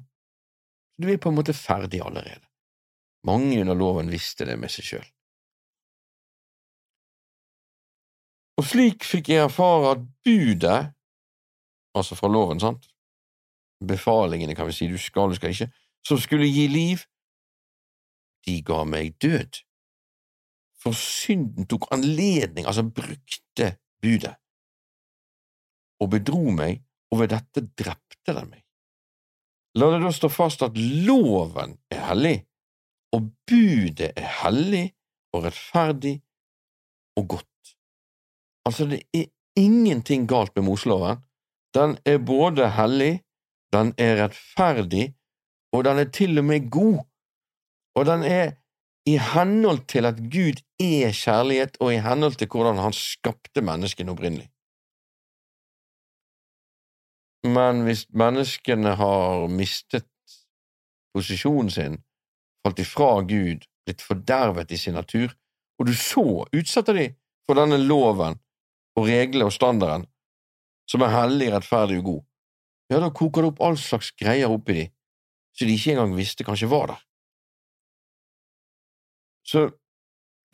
[1.02, 2.46] Du er på en måte ferdig allerede.
[3.26, 5.06] Mange under loven visste det med seg sjøl.
[8.56, 10.78] Og slik fikk jeg erfare at budet,
[11.96, 12.86] altså fra loven, sant,
[13.84, 15.68] befalingene, kan vi si, du skal, du skal ikke,
[16.06, 17.02] som skulle gi liv,
[18.46, 19.60] de ga meg død.
[20.80, 24.36] For synden tok anledning, altså brukte budet,
[26.02, 26.82] og bedro meg,
[27.12, 28.62] og ved dette drepte den meg.
[29.76, 32.36] La det da stå fast at loven er hellig,
[33.14, 34.86] og budet er hellig
[35.36, 36.16] og rettferdig
[37.20, 37.74] og godt.
[38.66, 41.22] Altså, det er ingenting galt med Moseloven.
[41.76, 43.20] Den er både hellig,
[43.72, 45.10] den er rettferdig,
[45.72, 47.04] og den er til og med god.
[47.96, 48.56] Og den er
[49.06, 54.12] i henhold til at Gud er kjærlighet, og i henhold til hvordan han skapte menneskene
[54.12, 54.48] opprinnelig.
[57.46, 60.08] Men hvis menneskene har mistet
[61.14, 61.98] posisjonen sin,
[62.64, 65.30] falt ifra Gud, blitt fordervet i sin natur,
[65.78, 67.06] og du så utsetter de
[67.46, 68.38] for denne loven
[68.96, 70.06] og reglene og standarden,
[70.90, 72.22] som er hellig, rettferdig og god,
[72.90, 74.84] ja, da koker det opp all slags greier oppi de,
[75.56, 77.02] som de ikke engang visste kanskje var der.
[79.46, 79.66] Så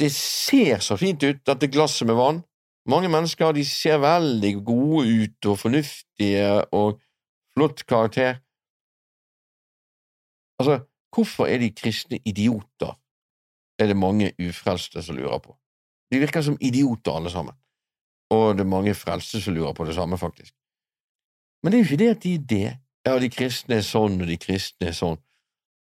[0.01, 2.41] det ser så fint ut, dette glasset med vann.
[2.89, 6.99] Mange mennesker de ser veldig gode ut og fornuftige og
[7.55, 8.41] flott karakter.
[10.59, 10.83] Altså,
[11.15, 12.99] hvorfor er de kristne idioter,
[13.79, 15.57] er det mange ufrelste som lurer på.
[16.13, 17.55] De virker som idioter alle sammen,
[18.31, 20.55] og det er mange frelste som lurer på det samme, faktisk.
[21.63, 22.79] Men det er jo ikke det at de er det.
[23.07, 25.19] Ja, de kristne er sånn, og de kristne er sånn.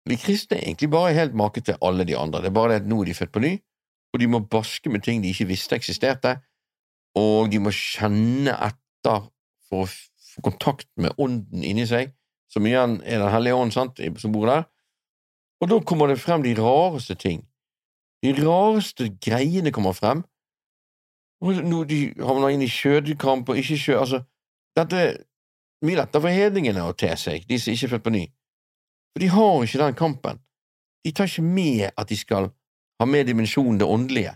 [0.06, 2.82] De kristne er egentlig bare helt make til alle de andre, det er bare det
[2.84, 3.52] at nå er de født på ny,
[4.14, 6.36] og de må baske med ting de ikke visste eksisterte,
[7.16, 9.26] og de må kjenne etter
[9.66, 12.12] for å få kontakt med ånden inni seg,
[12.52, 14.66] som igjen er Den hellige ånd, sant, som bor der,
[15.60, 17.40] og da kommer det frem de rareste ting.
[18.22, 20.22] De rareste greiene kommer frem,
[21.40, 23.98] og når de havner inn i skjødekamp og ikke skjød…
[24.00, 24.22] Altså,
[24.76, 25.16] dette er
[25.84, 28.24] mye lettere for hedningene å te seg, de som ikke er født på ny,
[29.12, 30.40] for de har ikke den kampen.
[31.04, 32.50] De tar ikke med at de skal
[33.00, 34.32] ha med dimensjonen det åndelige.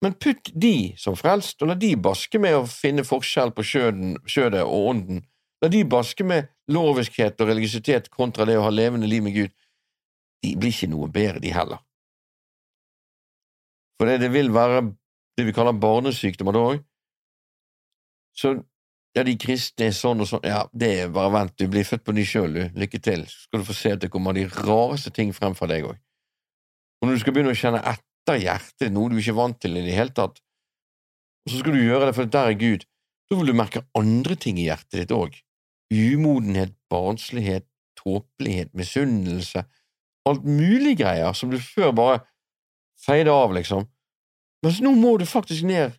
[0.00, 4.62] Men putt de som frelst, og la de baske med å finne forskjell på skjødet
[4.62, 5.24] og ånden,
[5.60, 9.52] la de baske med loviskhet og religiøsitet kontra det å ha levende liv med Gud,
[10.40, 11.82] de blir ikke noe bedre, de heller.
[14.00, 14.86] For det, det vil være
[15.36, 16.84] det vi kaller barnesykdommer da òg.
[18.40, 18.54] Så
[19.16, 22.06] ja, de kristne er sånn og sånn, ja, det er bare vent, du blir født
[22.06, 24.46] på ny sjøl, du, lykke til, så skal du få se at det kommer de
[24.48, 25.98] rareste ting frem fra deg òg.
[27.00, 27.82] Og når du skal begynne å kjenne
[28.20, 30.40] etter hjertet, noe du ikke er vant til i det hele tatt,
[31.44, 32.84] og så skal du gjøre det for der er Gud,
[33.30, 35.36] da vil du merke andre ting i hjertet ditt òg.
[35.90, 37.66] Umodenhet, barnslighet,
[37.98, 39.64] tåpelighet, misunnelse,
[40.28, 42.20] alt mulig greier som du før bare
[43.00, 43.88] feide av, liksom.
[44.64, 45.96] Mens nå må du faktisk ned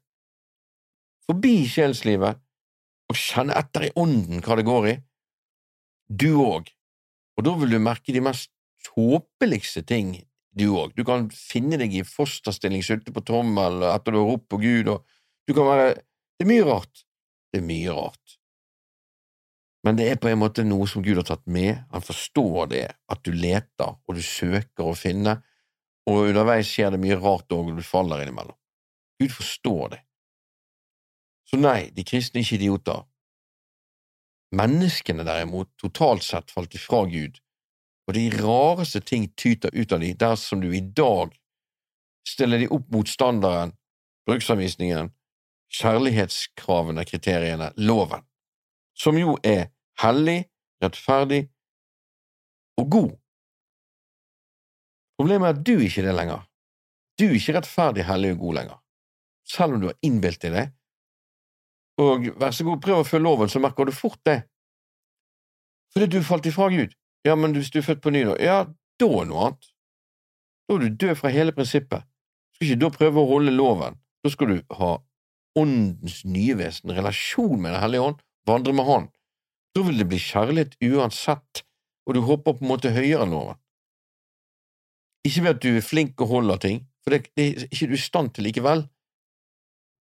[1.26, 2.40] forbi sjelslivet
[3.12, 4.96] og kjenne etter i ånden hva det går i.
[6.12, 6.70] Du òg.
[7.40, 8.52] Og da vil du merke de mest
[8.86, 10.14] tåpeligste ting
[10.58, 10.93] du òg.
[10.95, 14.91] Du kan finne deg i fosterstilling, sulte på tommel etter du har ropt på Gud,
[14.91, 15.06] og
[15.47, 15.91] du kan være
[16.41, 17.04] Det er mye rart.
[17.54, 18.38] Det er mye rart.
[19.86, 22.86] Men det er på en måte noe som Gud har tatt med, han forstår det,
[23.10, 25.36] at du leter og du søker å finne,
[26.10, 28.58] og underveis skjer det mye rart òg, og du faller innimellom.
[29.22, 30.02] Gud forstår det.
[31.49, 33.02] Så nei, de kristne er ikke idioter.
[34.58, 37.41] Menneskene, derimot, totalt sett falt ifra Gud,
[38.12, 41.32] og de rareste ting tyter ut av de dersom du i dag
[42.28, 43.72] stiller de opp mot standarden,
[44.28, 45.14] bruksanvisningen,
[45.72, 48.26] kjærlighetskravene, kriteriene, loven,
[48.99, 49.70] som jo er
[50.03, 50.43] hellig,
[50.84, 51.45] rettferdig
[52.84, 53.09] og god.
[55.16, 56.45] Problemet er at du ikke er det lenger.
[57.16, 58.80] Du er ikke rettferdig, hellig og god lenger,
[59.47, 60.70] selv om du har innbilt deg det.
[62.03, 64.41] Og vær så god, prøv å følge loven, så merker du fort det.
[65.95, 66.91] Fordi du falt ifra Gud.
[67.28, 68.66] Ja, men hvis du er født på ny, nå, Ja,
[69.00, 69.72] da er noe annet.
[70.68, 72.06] Da er du død fra hele prinsippet.
[72.06, 73.98] Du skal ikke da prøve å holde loven.
[74.24, 74.92] Da skal du ha
[75.58, 79.10] åndens nye vesen, relasjon med Den hellige ånd, vandre med Han.
[79.76, 81.64] Da vil det bli kjærlighet uansett,
[82.08, 83.60] og du hopper på en måte høyere enn loven.
[85.28, 87.96] Ikke ved at du er flink og holder ting, for det, det er ikke du
[87.98, 88.88] i stand til likevel.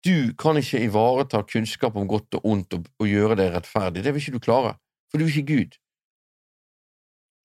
[0.07, 4.15] Du kan ikke ivareta kunnskap om godt og ondt og, og gjøre det rettferdig, det
[4.15, 4.77] vil ikke du klare,
[5.11, 5.79] for du er ikke Gud.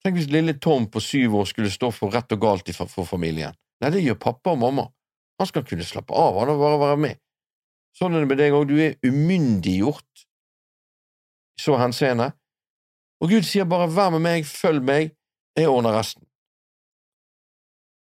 [0.03, 3.55] Tenk hvis lille Tom på syv år skulle stå for rett og galt for familien.
[3.79, 4.87] Nei, det gjør pappa og mamma.
[5.39, 7.21] Han skal kunne slappe av, han og bare være med.
[7.95, 10.25] Sånn er det med deg òg, du er umyndiggjort
[11.59, 12.31] i så henseende.
[13.23, 15.13] Og Gud sier bare vær med meg, følg meg,
[15.55, 16.25] jeg ordner resten.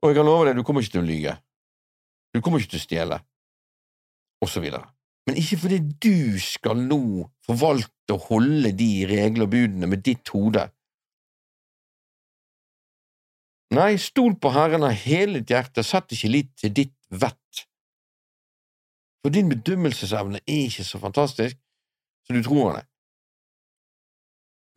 [0.01, 1.33] Og jeg kan love deg, du kommer ikke til å lyge,
[2.35, 3.19] du kommer ikke til å stjele,
[4.43, 4.89] og så videre.
[5.27, 10.29] Men ikke fordi du skal nå forvalte og holde de regler og budene med ditt
[10.35, 10.67] hode,
[13.75, 17.63] Nei, stol på Herren av hele ditt hjerte, sett ikke lit til ditt vett.
[19.23, 21.57] For din bedømmelsesevne er ikke så fantastisk
[22.27, 22.87] som du tror han er.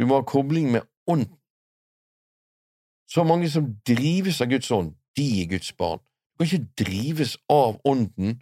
[0.01, 1.37] Du må ha kobling med ånden.
[3.11, 6.03] Så mange som drives av Guds ånd, de er Guds barn.
[6.35, 8.39] Du kan ikke drives av ånden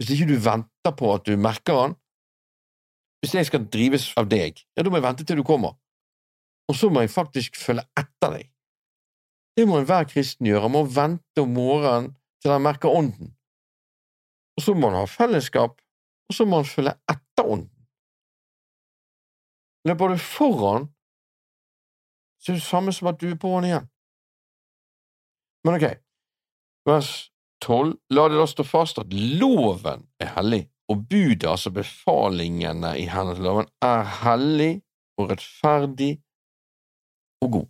[0.00, 1.94] hvis ikke du venter på at du merker han.
[3.20, 5.74] Hvis jeg skal drives av deg, ja, da må jeg vente til du kommer,
[6.70, 8.46] og så må jeg faktisk følge etter deg.
[9.60, 13.34] Det må enhver kristen gjøre, han må vente om morgenen til han merker ånden.
[14.56, 15.74] Og så må han ha fellesskap,
[16.30, 17.74] og så må han følge etter ånden.
[19.84, 20.86] Løper du foran,
[22.40, 23.90] så er det samme som at du er på han igjen.
[25.68, 25.84] Men ok,
[26.88, 27.10] vers
[27.60, 33.04] tolv, la det da stå fast at loven er hellig, og budet, altså befalingene i
[33.12, 34.70] hennes loven, er hellig
[35.20, 36.14] og rettferdig
[37.44, 37.68] og god.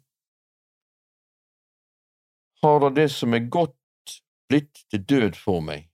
[2.63, 3.77] Har da det som er godt
[4.51, 5.87] blitt til død for meg.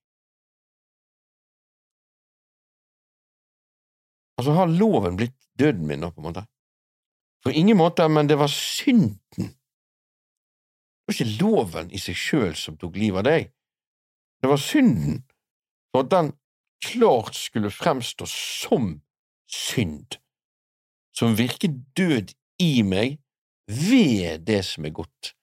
[4.37, 6.45] Altså har loven blitt døden min, da, på en måte?
[7.45, 9.53] På ingen måte, men det var synden.
[11.07, 13.53] Det var ikke loven i seg sjøl som tok livet av deg.
[14.43, 15.23] Det var synden,
[15.93, 16.33] for at den
[16.85, 18.91] klart skulle fremstå som
[19.49, 20.19] synd,
[21.17, 23.17] som virket død i meg
[23.71, 25.36] ved det som er godt.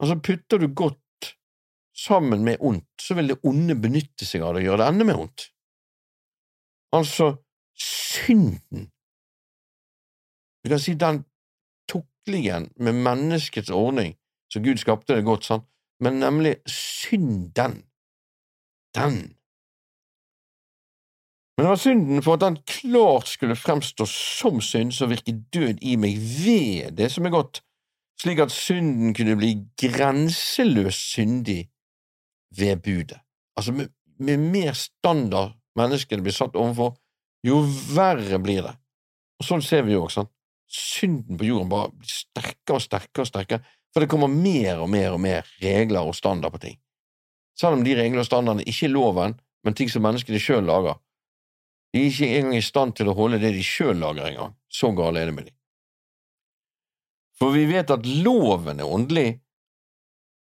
[0.00, 1.34] Altså, putter du godt
[1.98, 5.06] sammen med ondt, så vil det onde benytte seg av det og gjøre det enda
[5.08, 5.48] mer ondt.
[6.94, 7.32] Altså,
[7.78, 8.86] synden.
[10.62, 11.24] Vi kan si den
[11.90, 14.14] tuklingen med menneskets ordning,
[14.52, 15.66] så Gud skapte det godt, sant,
[16.00, 17.82] men nemlig synden,
[18.94, 19.34] den.
[21.56, 25.82] Men det var synden for at den klart skulle fremstå som synd som virket død
[25.82, 27.62] i meg ved det som er godt,
[28.22, 31.68] slik at synden kunne bli grenseløst syndig
[32.58, 33.20] ved budet.
[33.56, 36.96] Altså, med, med mer standard menneskene blir satt overfor,
[37.46, 37.62] jo
[37.94, 38.74] verre blir det.
[39.38, 40.34] Og sånn ser vi jo også, sant.
[40.68, 44.90] Synden på jorden bare blir sterkere og sterkere og sterkere, for det kommer mer og
[44.92, 46.76] mer og mer regler og standard på ting.
[47.58, 50.98] Selv om de reglene og standardene ikke er loven, men ting som menneskene sjøl lager.
[51.94, 54.52] De er ikke engang i stand til å holde det de sjøl lager engang.
[54.68, 55.57] Så gale er det med dem.
[57.38, 59.28] For vi vet at loven er åndelig,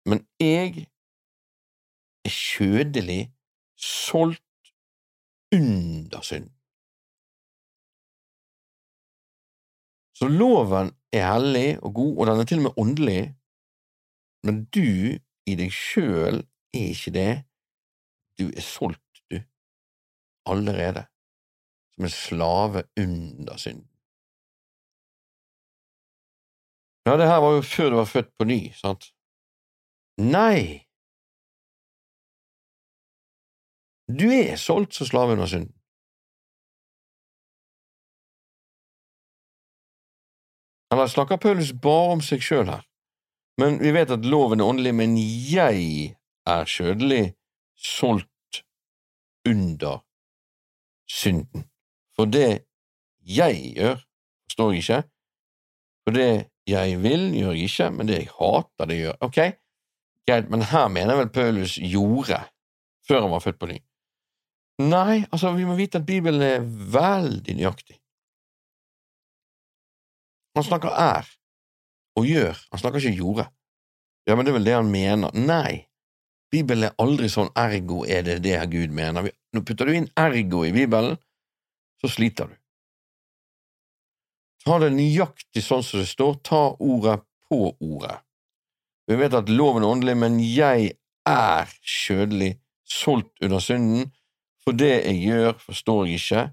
[0.05, 0.86] men jeg
[2.25, 3.21] er kjødelig,
[3.75, 4.41] solgt
[5.55, 6.49] under synd.
[10.15, 13.23] Så loven er hellig og god, og den er til og med åndelig,
[14.45, 15.17] men du
[15.49, 16.39] i deg sjøl
[16.77, 17.33] er ikke det.
[18.39, 19.41] Du er solgt, du,
[20.45, 21.05] allerede,
[21.95, 23.94] som en slave under synden.
[27.06, 29.12] Ja, det her var jo før du var født på ny, sant?
[30.18, 30.82] Nei!
[34.20, 35.74] Du er solgt som slave under synden.
[40.93, 42.84] Eller snakker Paulus bare om seg sjøl her?
[43.62, 46.16] Men vi vet at loven er åndelig, men jeg
[46.47, 47.36] er kjødelig,
[47.76, 48.64] solgt
[49.47, 50.01] under
[51.10, 51.70] synden.
[52.16, 52.66] For det
[53.39, 54.01] jeg gjør,
[54.45, 55.01] forstår jeg ikke,
[56.03, 56.30] for det
[56.68, 59.41] jeg vil, gjør jeg ikke, men det jeg hater, det gjør Ok,
[60.28, 62.39] greit, men her mener vel Paulus gjorde,
[63.07, 63.78] før han var født på ny.
[64.84, 67.99] Nei, altså, vi må vite at Bibelen er veldig nøyaktig.
[70.55, 71.30] Han snakker er
[72.16, 73.45] og gjør, han snakker ikke gjorde.
[74.26, 75.36] Ja, men det er vel det han mener.
[75.36, 75.86] Nei,
[76.51, 79.30] Bibelen er aldri sånn ergo er det det Gud mener.
[79.53, 81.20] Nå putter du inn ergo i Bibelen,
[82.01, 82.55] så sliter du.
[84.66, 88.20] Ta det nøyaktig sånn som det står, ta ordet på ordet.
[89.05, 90.95] Vi vet at loven er åndelig, men jeg
[91.30, 92.55] er kjødelig,
[92.86, 94.11] solgt under synden,
[94.61, 96.43] for det jeg gjør, forstår jeg ikke,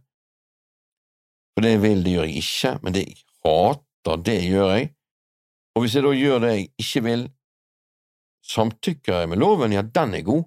[1.53, 4.91] for det jeg vil, det gjør jeg ikke, men det jeg hater, det gjør jeg,
[5.73, 7.27] og hvis jeg da gjør det jeg ikke vil,
[8.53, 10.45] samtykker jeg med loven, ja, den er god.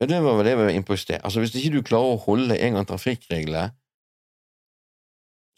[0.00, 1.18] Ja, det var vel det vi var inne på i sted.
[1.24, 3.70] Altså, hvis ikke du klarer å holde en gang trafikkreglene,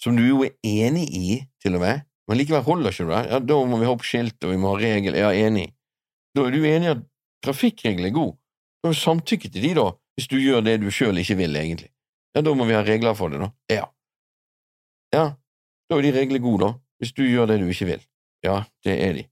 [0.03, 3.23] som du jo er enig i, til og med, men likevel holder ikke du det,
[3.31, 5.69] ja, da må vi ha opp skilt, og vi må ha regel, ja, enig.
[6.37, 7.03] Da er du enig i at
[7.45, 8.37] trafikkregler er god.
[8.83, 9.89] Da er du samtykke til de, da,
[10.19, 11.91] hvis du gjør det du sjøl ikke vil, egentlig.
[12.35, 13.51] Ja, da må vi ha regler for det, da.
[13.71, 13.85] Ja.
[15.13, 15.27] Ja,
[15.91, 16.73] da er de reglene gode, da
[17.03, 18.03] hvis du gjør det du ikke vil.
[18.47, 19.25] Ja, det er de.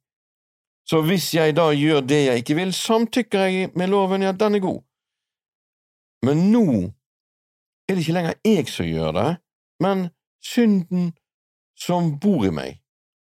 [0.91, 4.59] Så hvis jeg da gjør det jeg ikke vil, samtykker jeg med loven, ja, den
[4.59, 4.81] er god.
[6.27, 6.65] Men nå
[7.87, 9.29] er det ikke lenger jeg som gjør det,
[9.87, 10.09] men
[10.45, 11.13] synden
[11.79, 12.81] som bor i meg.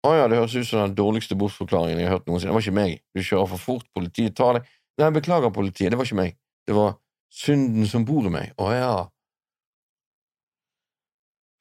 [0.07, 2.53] Å ja, det høres ut som den dårligste bortforklaringen jeg har hørt noensinne.
[2.53, 2.97] Det var ikke meg.
[3.17, 4.71] Du kjører for fort, politiet tar deg.
[5.01, 6.37] Nei, beklager, politiet, det var ikke meg.
[6.67, 6.97] Det var
[7.33, 8.53] synden som bor i meg.
[8.61, 8.91] Å ja,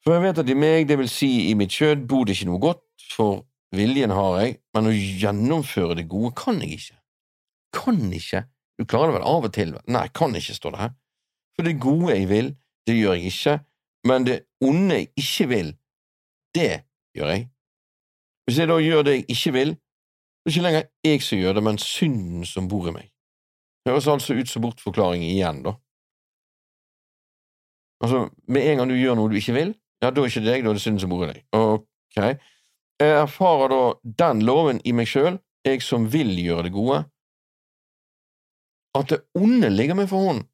[0.07, 2.45] for jeg vet at i meg, det vil si i mitt kjød, bor det ikke
[2.47, 3.41] noe godt, for
[3.75, 6.95] viljen har jeg, men å gjennomføre det gode kan jeg ikke.
[7.75, 8.45] Kan ikke.
[8.79, 9.73] Du klarer det vel av og til?
[9.91, 10.93] Nei, kan ikke, står det her.
[11.57, 12.53] For det gode jeg vil,
[12.87, 13.57] det gjør jeg ikke,
[14.07, 15.73] men det onde jeg ikke vil,
[16.55, 16.71] det
[17.17, 17.47] gjør jeg.
[18.47, 21.57] Hvis jeg da gjør det jeg ikke vil, det er ikke lenger jeg som gjør
[21.57, 23.09] det, men synden som bor i meg.
[23.83, 25.75] Det høres altså ut som bortforklaring igjen, da.
[28.03, 30.51] Altså, med en gang du gjør noe du ikke vil, ja, da er ikke det
[30.53, 31.43] deg, da er det synden som bor i deg.
[31.57, 32.17] Ok.
[33.01, 33.81] Jeg erfarer da
[34.23, 37.01] den loven i meg sjøl, jeg som vil gjøre det gode,
[38.97, 40.45] at det onde ligger meg for hånden.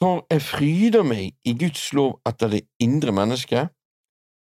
[0.00, 3.68] For jeg fryder meg i Guds lov etter det indre mennesket,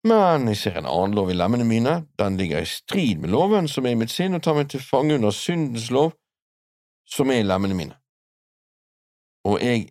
[0.06, 3.68] Men jeg ser en annen lov i lemmene mine, den ligger i strid med loven
[3.68, 6.12] som er i mitt sinn, og tar meg til fange under syndens lov
[7.10, 7.96] som er i lemmene mine.
[9.50, 9.90] Og jeg,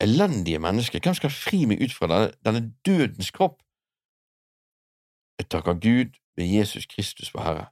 [0.00, 3.60] elendige menneske, hvem skal fri meg ut fra denne, denne dødens kropp?
[5.36, 7.66] Jeg takker Gud ved Jesus Kristus vår Herre.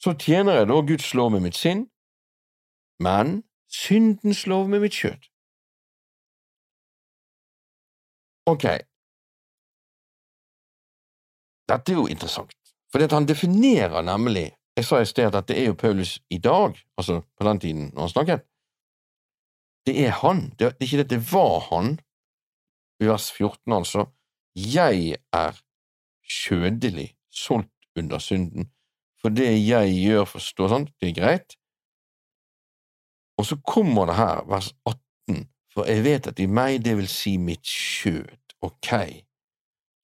[0.00, 1.86] Så tjener jeg da Guds lov med mitt sinn,
[3.04, 3.42] men
[3.72, 5.28] syndens lov med mitt kjøtt.
[8.50, 8.64] Ok,
[11.70, 12.54] dette er jo interessant,
[12.90, 16.78] for han definerer nemlig Jeg sa i sted at det er jo Paulus i dag,
[16.96, 18.44] altså på den tiden når han snakket.
[19.86, 21.98] Det er han, det er ikke det, det var han,
[23.02, 24.06] i vers 14 altså.
[24.56, 25.60] Jeg er
[26.24, 28.70] kjødelig, solgt under synden,
[29.20, 31.56] for det jeg gjør, forstår sånn, det er greit.
[33.42, 37.08] Og så kommer det her, vers 18, for jeg vet at i meg, det vil
[37.10, 38.90] si mitt kjød, ok,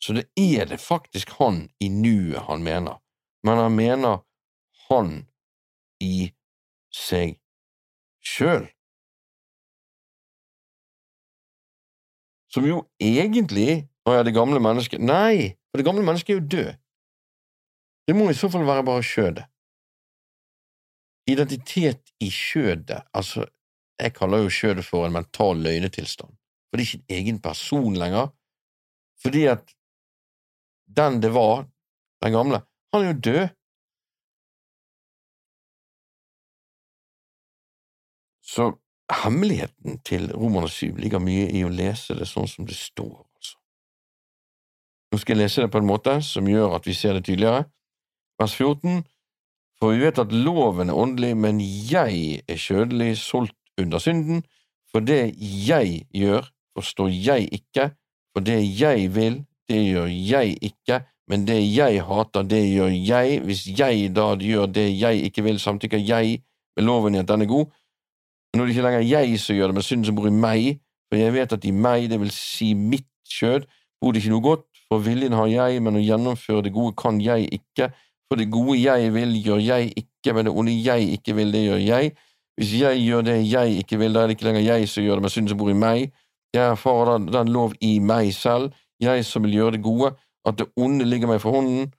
[0.03, 2.99] så det er det faktisk han i nuet han mener,
[3.47, 4.25] men han mener
[4.89, 5.13] han
[6.03, 6.33] i
[6.91, 7.37] seg
[8.27, 8.67] sjøl.
[12.51, 16.49] Som jo egentlig å ja, det gamle mennesket Nei, for det gamle mennesket er jo
[16.57, 16.75] død.
[18.09, 19.47] Det må i så fall være bare skjødet.
[21.29, 23.45] Identitet i skjødet, altså,
[24.01, 27.99] jeg kaller jo skjødet for en mental løgnetilstand, for det er ikke en egen person
[28.01, 28.31] lenger,
[29.23, 29.75] fordi at
[30.97, 31.67] den det var,
[32.25, 32.63] den gamle,
[32.95, 33.49] han er jo død.
[38.43, 38.73] Så
[39.25, 43.59] hemmeligheten til Romerne 7 ligger mye i å lese det sånn som det står, altså.
[45.13, 47.65] Nå skal jeg lese det på en måte som gjør at vi ser det tydeligere.
[48.41, 49.05] Vers 14
[49.79, 54.43] For vi vet at loven er åndelig, men jeg er kjødelig, solgt under synden.
[54.91, 57.91] For det jeg gjør, forstår jeg ikke,
[58.35, 63.41] for det jeg vil, det gjør jeg ikke, men det jeg hater, det gjør jeg.
[63.45, 66.41] Hvis jeg da gjør det jeg ikke vil, samtykker jeg
[66.77, 67.67] med loven i at den er god.
[68.49, 70.35] Men nå er det ikke lenger jeg som gjør det, men synden som bor i
[70.35, 73.69] meg, for jeg vet at i meg, det vil si mitt kjød,
[74.01, 77.21] bor det ikke noe godt, for viljen har jeg, men å gjennomføre det gode kan
[77.21, 77.91] jeg ikke.
[78.29, 81.65] For det gode jeg vil, gjør jeg ikke, men det onde jeg ikke vil, det
[81.65, 82.13] gjør jeg.
[82.59, 85.15] Hvis jeg gjør det jeg ikke vil, da er det ikke lenger jeg som gjør
[85.15, 86.13] det, men synden som bor i meg.
[86.55, 90.13] Jeg erfarer den, den lov i meg selv, jeg som vil gjøre det gode,
[90.47, 91.93] at det onde ligger meg for hånden.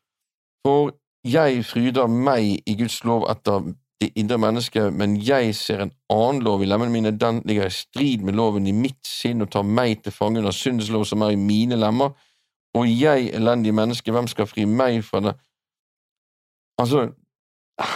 [0.66, 0.92] For
[1.24, 6.44] jeg fryder meg i Guds lov etter det indre mennesket, men jeg ser en annen
[6.44, 9.68] lov i lemmene mine, den ligger i strid med loven i mitt sinn og tar
[9.68, 12.14] meg til fange under syndens lov som er i mine lemmer.
[12.78, 15.36] Og jeg, elendig menneske, hvem skal fri meg fra det?
[16.82, 17.00] Altså,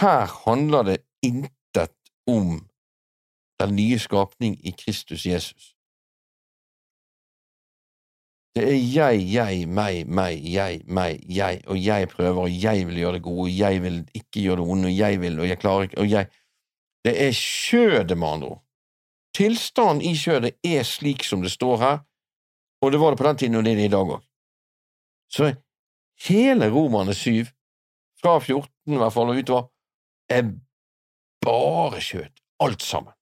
[0.00, 1.94] her handler det intet
[2.26, 2.68] om
[3.60, 5.74] den nye skapning i Kristus Jesus.
[8.54, 12.96] Det er jeg, jeg, meg, meg, jeg, meg, jeg, og jeg prøver, og jeg vil
[12.96, 15.58] gjøre det gode, og jeg vil ikke gjøre det onde, og jeg vil, og jeg
[15.58, 16.26] klarer ikke, og jeg
[17.04, 18.64] Det er kjødet, med andre ord.
[19.34, 21.98] Tilstanden i kjødet er slik som det står her,
[22.82, 24.22] og det var det på den tiden, og det er det i dag òg.
[25.30, 25.54] Så
[26.28, 27.44] hele Romerne 7
[28.24, 29.68] fra 14 i hvert fall og utover,
[30.32, 30.48] er
[31.44, 33.12] bare kjøtt, alt sammen.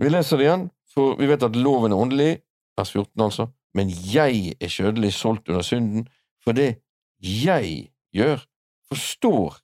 [0.00, 2.32] Vi leser det igjen, for vi vet at loven er åndelig,
[2.78, 3.46] vers 14 altså,
[3.76, 6.08] men jeg er kjødelig solgt under synden,
[6.42, 6.80] for det
[7.20, 8.42] jeg gjør,
[8.88, 9.60] forstår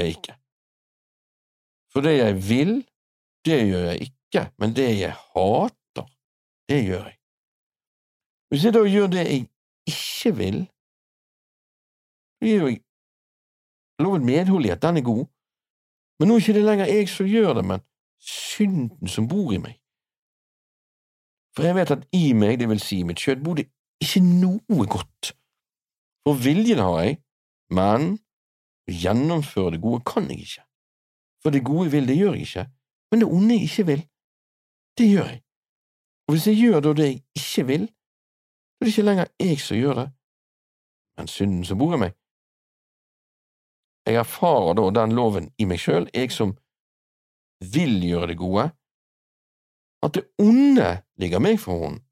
[0.00, 0.36] jeg ikke.
[1.92, 2.72] For det jeg vil,
[3.46, 6.08] det gjør jeg ikke, men det jeg hater,
[6.68, 7.18] det gjør jeg.
[8.50, 9.46] Hvis jeg da gjør det jeg
[9.90, 10.58] ikke vil,
[12.44, 12.74] gir jo
[14.02, 15.24] loven medhold i at den er god,
[16.18, 17.80] men nå er det ikke lenger jeg som gjør det, men
[18.20, 19.76] synden som bor i meg.
[21.56, 23.68] For jeg vet at i meg, det vil si mitt kjøtt, bor det
[24.02, 25.32] ikke noe godt.
[26.26, 27.18] For viljen har jeg,
[27.72, 28.16] men
[28.86, 30.66] å gjennomføre det gode kan jeg ikke.
[31.42, 32.66] For det gode vil, det gjør jeg ikke,
[33.10, 34.04] men det onde jeg ikke vil,
[34.98, 35.40] det gjør jeg.
[36.26, 39.60] Og hvis jeg gjør da det jeg ikke vil, så er det ikke lenger jeg
[39.60, 40.06] som gjør det,
[41.16, 42.16] men synden som bor i meg.
[44.06, 46.54] Jeg erfarer da den loven i meg sjøl, jeg som
[47.72, 48.68] vil gjøre det gode,
[50.06, 52.02] at det onde ligger meg for hånden.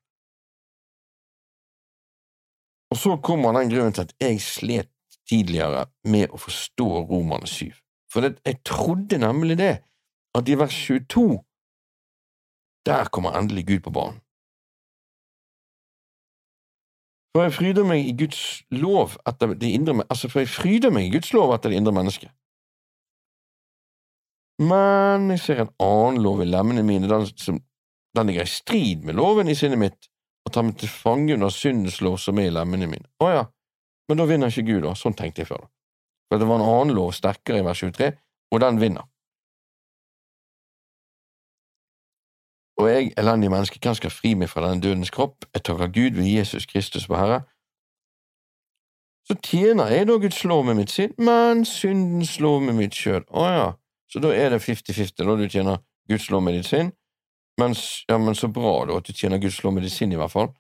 [2.91, 4.91] Og så kommer den grunnen til at jeg slet
[5.29, 7.71] tidligere med å forstå Romerne 7,
[8.11, 9.75] for jeg trodde nemlig det,
[10.35, 11.39] at i vers 22,
[12.87, 14.24] der kommer endelig Gud på banen.
[17.35, 18.40] For jeg fryder meg i Guds
[18.70, 21.94] lov etter det indre Altså, for jeg fryder meg i Guds lov etter det indre
[21.97, 22.31] mennesket.
[24.62, 27.59] Men jeg ser en annen lov i lemmene mine, den som
[28.15, 30.06] den ligger i strid med loven i sinnet mitt,
[30.47, 33.09] og tar meg til fange under syndens lov som er i lemmene mine.
[33.19, 33.43] Å ja,
[34.09, 34.93] men da vinner ikke Gud, da.
[34.94, 35.70] Sånn tenkte jeg før, da.
[36.31, 38.12] For det var en annen lov sterkere i vers 23,
[38.55, 39.09] og den vinner.
[42.81, 45.47] Og jeg, elendig menneske, hvem skal fri meg fra denne dødens kropp?
[45.55, 47.41] Jeg takker Gud ved Jesus Kristus vår Herre.
[49.25, 53.31] Så tjener jeg da Guds lov med mitt sinn, men syndens lov med mitt kjød.
[53.31, 53.69] Å ja,
[54.11, 55.81] så da er det fifty-fifty, da du tjener
[56.11, 56.91] Guds lov med ditt sinn,
[57.61, 57.77] men,
[58.11, 60.35] ja, men så bra da at du tjener Guds lov med ditt sinn, i hvert
[60.35, 60.51] fall.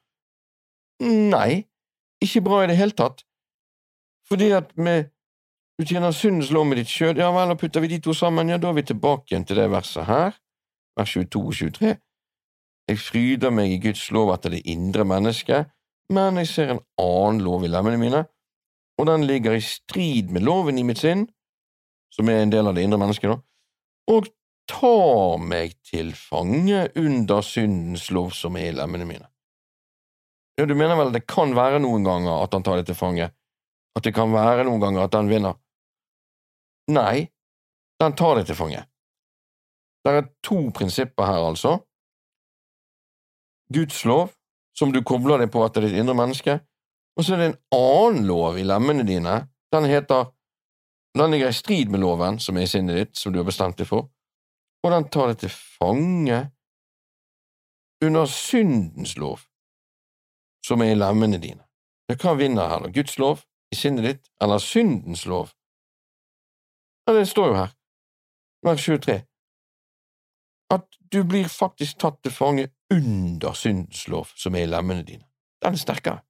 [1.02, 1.66] Nei,
[2.22, 3.26] ikke bra i det hele tatt,
[4.30, 5.10] fordi at med
[5.74, 8.48] du tjener syndens lov med ditt kjød, ja vel, og putter vi de to sammen,
[8.48, 10.38] ja, da er vi tilbake igjen til det verset her,
[10.98, 11.94] vers 22 og 23.
[12.88, 15.70] Jeg fryder meg i Guds lov etter det indre mennesket,
[16.12, 18.24] men jeg ser en annen lov i lemmene mine,
[19.00, 21.26] og den ligger i strid med loven i mitt sinn,
[22.12, 23.40] som er en del av det indre mennesket, da,
[24.14, 24.28] og
[24.70, 29.26] tar meg til fange under syndens lov som er i lemmene mine.
[30.54, 33.32] Ja, du mener vel det kan være noen ganger at han tar det til fange,
[33.94, 35.58] at det kan være noen ganger at han vinner?
[36.94, 37.26] Nei,
[38.00, 38.84] den tar det til fange.
[40.04, 41.78] Det er to prinsipper her, altså.
[43.72, 44.30] Guds lov,
[44.76, 46.58] som du kobler deg på etter ditt indre menneske,
[47.16, 49.46] og så er det en annen lov i lemmene dine.
[49.72, 50.30] Den heter
[51.14, 53.78] Den ligger i strid med loven som er i sinnet ditt, som du har bestemt
[53.78, 54.08] deg for,
[54.82, 56.40] og den tar deg til fange
[58.02, 59.44] under syndens lov,
[60.66, 61.62] som er i lemmene dine.
[62.10, 62.90] Hva vinner her, da?
[62.90, 65.54] Guds lov i sinnet ditt, eller syndens lov?
[67.06, 67.70] Ja, det står jo her,
[68.66, 69.20] vers 23
[70.74, 75.24] at du blir faktisk tatt til fange under syndens lov som er i lemmene dine.
[75.62, 76.20] Den er sterkere.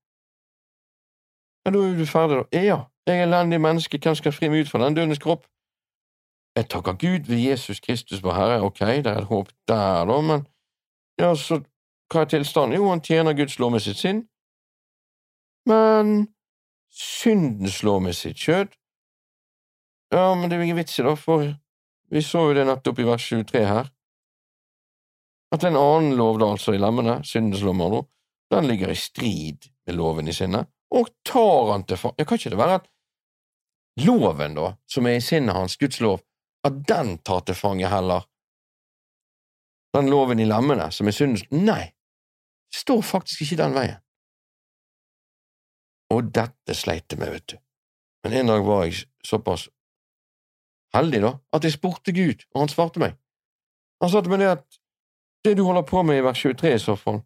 [1.64, 2.60] Ja, da er du ferdig, da.
[2.60, 5.46] Ja, jeg er elendig menneske, hvem skal fri meg ut fra den dødens kropp?
[6.56, 10.20] Jeg takker Gud ved Jesus Kristus vår Herre, ok, det er et håp der, da,
[10.20, 10.46] men
[11.18, 11.60] ja, så
[12.12, 12.76] hva er tilstanden?
[12.76, 14.22] Jo, han tjener Guds lov med sitt sinn,
[15.66, 16.28] men
[16.94, 18.70] syndens lov med sitt kjød?
[20.14, 21.48] Ja, men det er jo ingen vits i, da, for
[22.12, 23.90] vi så jo det nettopp i vers 23 her
[25.54, 28.04] at en annen lov, da, altså i lemmene, syndens lov,
[28.50, 32.24] den ligger i strid med loven i sinnet, og tar han til fange.
[32.24, 32.86] Kan ikke det være at
[34.04, 36.22] loven, da, som er i sinnet hans, Guds lov,
[36.64, 38.24] at den tar til fange heller
[39.94, 41.92] den loven i lemmene, som er syndens Nei,
[42.72, 44.00] det står faktisk ikke den veien.
[46.14, 47.56] Og dette sleit jeg med, vet du.
[48.24, 49.68] Men en dag var jeg såpass
[50.94, 53.14] heldig, da, at jeg spurte Gud, og han svarte meg.
[54.02, 54.80] Han sa til meg det at
[55.44, 57.20] det du holder på med i vers 23 i så fall.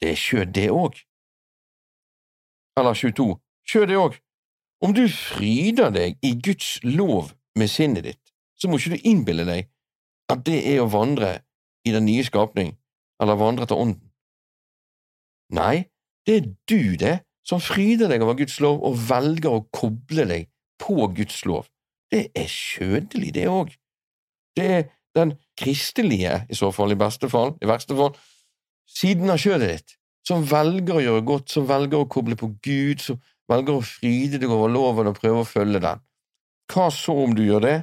[0.00, 1.00] Det er kjød, det òg.
[2.78, 3.28] Eller 22.
[3.70, 4.18] Kjød, det òg.
[4.84, 9.46] Om du fryder deg i Guds lov med sinnet ditt, så må ikke du innbille
[9.48, 9.70] deg
[10.32, 11.38] at det er å vandre
[11.86, 12.74] i den nye skapning,
[13.22, 14.10] eller vandre etter ånden.
[15.54, 15.86] Nei,
[16.26, 17.16] det er du, det,
[17.46, 20.48] som fryder deg over Guds lov og velger å koble deg
[20.82, 21.70] på Guds lov.
[22.10, 23.70] Det er kjødelig, det òg.
[24.58, 28.16] Det er den kristelige, i så fall, i beste fall, i verste fall,
[28.86, 29.96] siden av kjødet ditt,
[30.26, 33.20] som velger å gjøre godt, som velger å koble på Gud, som
[33.50, 36.02] velger å fryde deg over loven og prøve å følge den.
[36.72, 37.76] Hva så om du gjør det?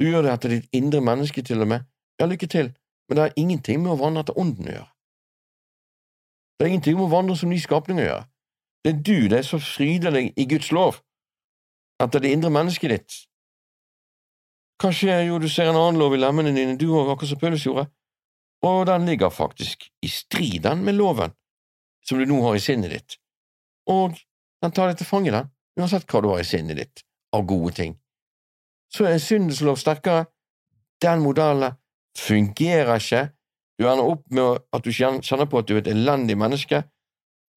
[0.00, 1.86] Du gjør det etter ditt indre menneske, til og med.
[2.20, 2.72] Ja, lykke til,
[3.08, 4.90] men det har ingenting med å vandre etter ånden å gjøre.
[6.58, 8.26] Det har ingenting med å vandre som ny skapning å gjøre.
[8.82, 11.00] Det er du, det, som fryder deg i Guds lov,
[12.02, 13.18] etter det indre mennesket ditt,
[14.82, 15.26] hva skjer?
[15.28, 17.86] Jo, du ser en annen lov i lemmene dine, du òg, akkurat som Paulus gjorde,
[18.66, 21.34] og den ligger faktisk i strid, med loven
[22.06, 23.18] som du nå har i sinnet ditt,
[23.90, 24.18] og
[24.62, 27.04] den tar deg til fange, den, uansett hva du har i sinnet ditt
[27.34, 27.94] av gode ting.
[28.92, 30.26] Så er syndens lov sterkere,
[31.02, 31.78] den modellen
[32.18, 33.28] fungerer ikke,
[33.78, 36.82] du ender opp med at du kjenner på at du er et elendig menneske,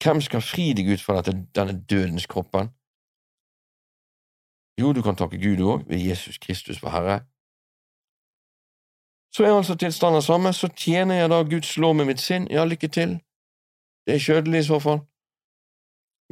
[0.03, 2.71] hvem skal fri deg ut fra denne dødens kroppen?
[4.79, 7.23] Jo, du kan takke Gud òg, ved Jesus Kristus for Herre.
[9.35, 12.65] Så er altså tilstanden samme, så tjener jeg da Guds lov med mitt sinn, ja,
[12.65, 13.17] lykke til,
[14.07, 14.99] det er kjødelig i så fall,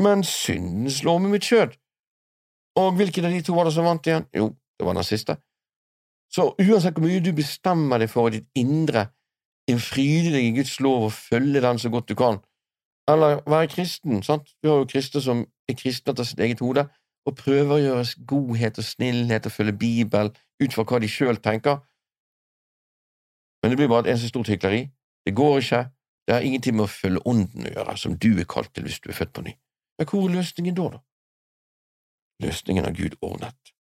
[0.03, 1.75] men syndens lov med mitt kjød.
[2.75, 4.25] Og hvilken av de to var det som vant igjen?
[4.35, 4.47] Jo,
[4.79, 5.35] det var den siste.
[6.33, 9.07] Så uansett hvor mye du bestemmer deg for i ditt indre,
[9.79, 12.41] fryde deg i Guds lov og følge den så godt du kan,
[13.07, 16.87] eller være kristen, sant, du har jo kristne som er kristne etter sitt eget hode,
[17.25, 20.31] og prøver å gjøre godhet og snillhet og følge Bibel
[20.63, 21.79] ut fra hva de sjøl tenker.
[23.63, 24.83] Men det blir bare et eneste stort hykleri.
[25.23, 25.83] Det går ikke.
[26.27, 28.99] Det har ingenting med å følge ånden å gjøre, som du er kalt til hvis
[29.03, 29.55] du er født på ny.
[29.99, 31.01] Men hvor er løsningen da, da?
[32.43, 33.73] Løsningen har Gud ordnet.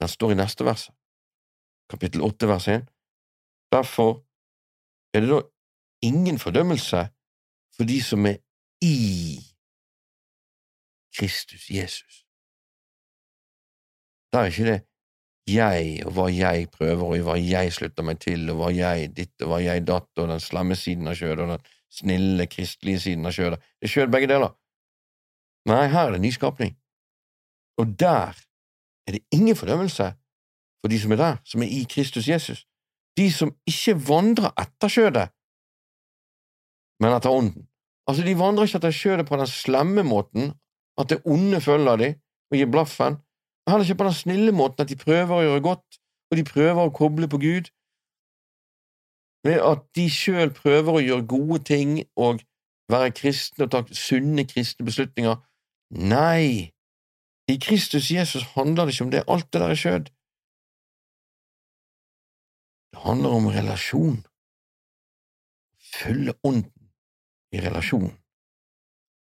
[0.00, 0.88] Den står i neste vers,
[1.90, 2.86] kapittel åtte, vers én.
[3.72, 4.24] Derfor
[5.14, 5.40] er det da
[6.04, 7.06] ingen fordømmelse
[7.76, 8.40] for de som er
[8.84, 9.38] i
[11.16, 12.22] Kristus Jesus.
[14.32, 14.80] Da er ikke det
[15.46, 19.44] jeg og hva jeg prøver, og hva jeg slutter meg til, og hva jeg ditt
[19.44, 23.28] og hva jeg datt, og den slemme siden av kjødet og den snille, kristelige siden
[23.28, 23.60] av kjødet.
[23.78, 24.56] Det er kjød begge deler.
[25.70, 26.74] Nei, her er det nyskapning.
[27.78, 28.34] Og der
[29.06, 30.12] er det ingen fordømmelse
[30.82, 32.66] for de som er der, som er i Kristus Jesus.
[33.16, 35.30] De som ikke vandrer etter kjødet,
[37.00, 37.68] men etter ånden.
[38.06, 40.52] Altså, de vandrer ikke etter kjødet på den slemme måten,
[40.98, 42.18] at det onde følger dem
[42.50, 43.16] og gir blaffen,
[43.68, 45.98] heller ikke på den snille måten at de prøver å gjøre godt,
[46.30, 47.70] og de prøver å koble på Gud,
[49.46, 52.42] ved at de sjøl prøver å gjøre gode ting og
[52.90, 55.36] være kristne og ta sunne kristne beslutninger.
[55.90, 56.72] Nei,
[57.46, 60.10] i Kristus Jesus handler det ikke om det, alt det der er skjød.
[62.90, 64.18] Det handler om relasjon.
[65.94, 66.90] Følge ånden
[67.54, 68.10] i relasjon.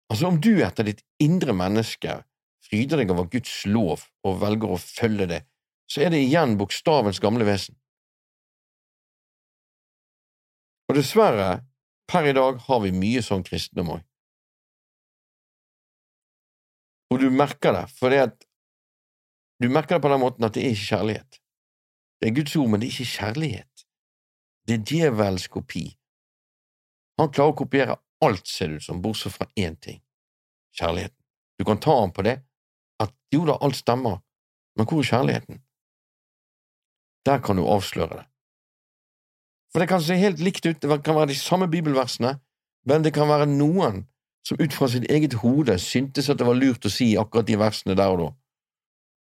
[0.07, 2.21] Altså, om du etter ditt indre menneske
[2.67, 5.41] fryder deg over Guds lov og velger å følge det,
[5.87, 7.75] så er det igjen bokstavens gamle vesen.
[10.87, 11.63] Og dessverre,
[12.07, 14.03] per i dag har vi mye sånn kristendom òg.
[17.11, 18.47] Og du merker det, for det at
[19.63, 21.39] du merker det på den måten at det er ikke kjærlighet.
[22.19, 23.85] Det er Guds ord, men det er ikke kjærlighet.
[24.67, 25.85] Det er djevelens kopi.
[27.17, 27.95] Han klarer å kopiere
[28.25, 30.01] alt, ser det ut som, bortsett fra én ting–
[30.79, 31.17] kjærligheten.
[31.57, 32.39] Du kan ta ham på det,
[33.01, 34.19] at jo da, alt stemmer,
[34.77, 35.61] men hvor er kjærligheten?
[37.25, 38.25] Der kan du avsløre det.
[39.73, 42.37] For det kan se helt likt ut, det kan være de samme bibelversene,
[42.87, 44.05] men det kan være noen
[44.47, 47.57] som ut fra sitt eget hode syntes at det var lurt å si akkurat de
[47.59, 48.29] versene der og da.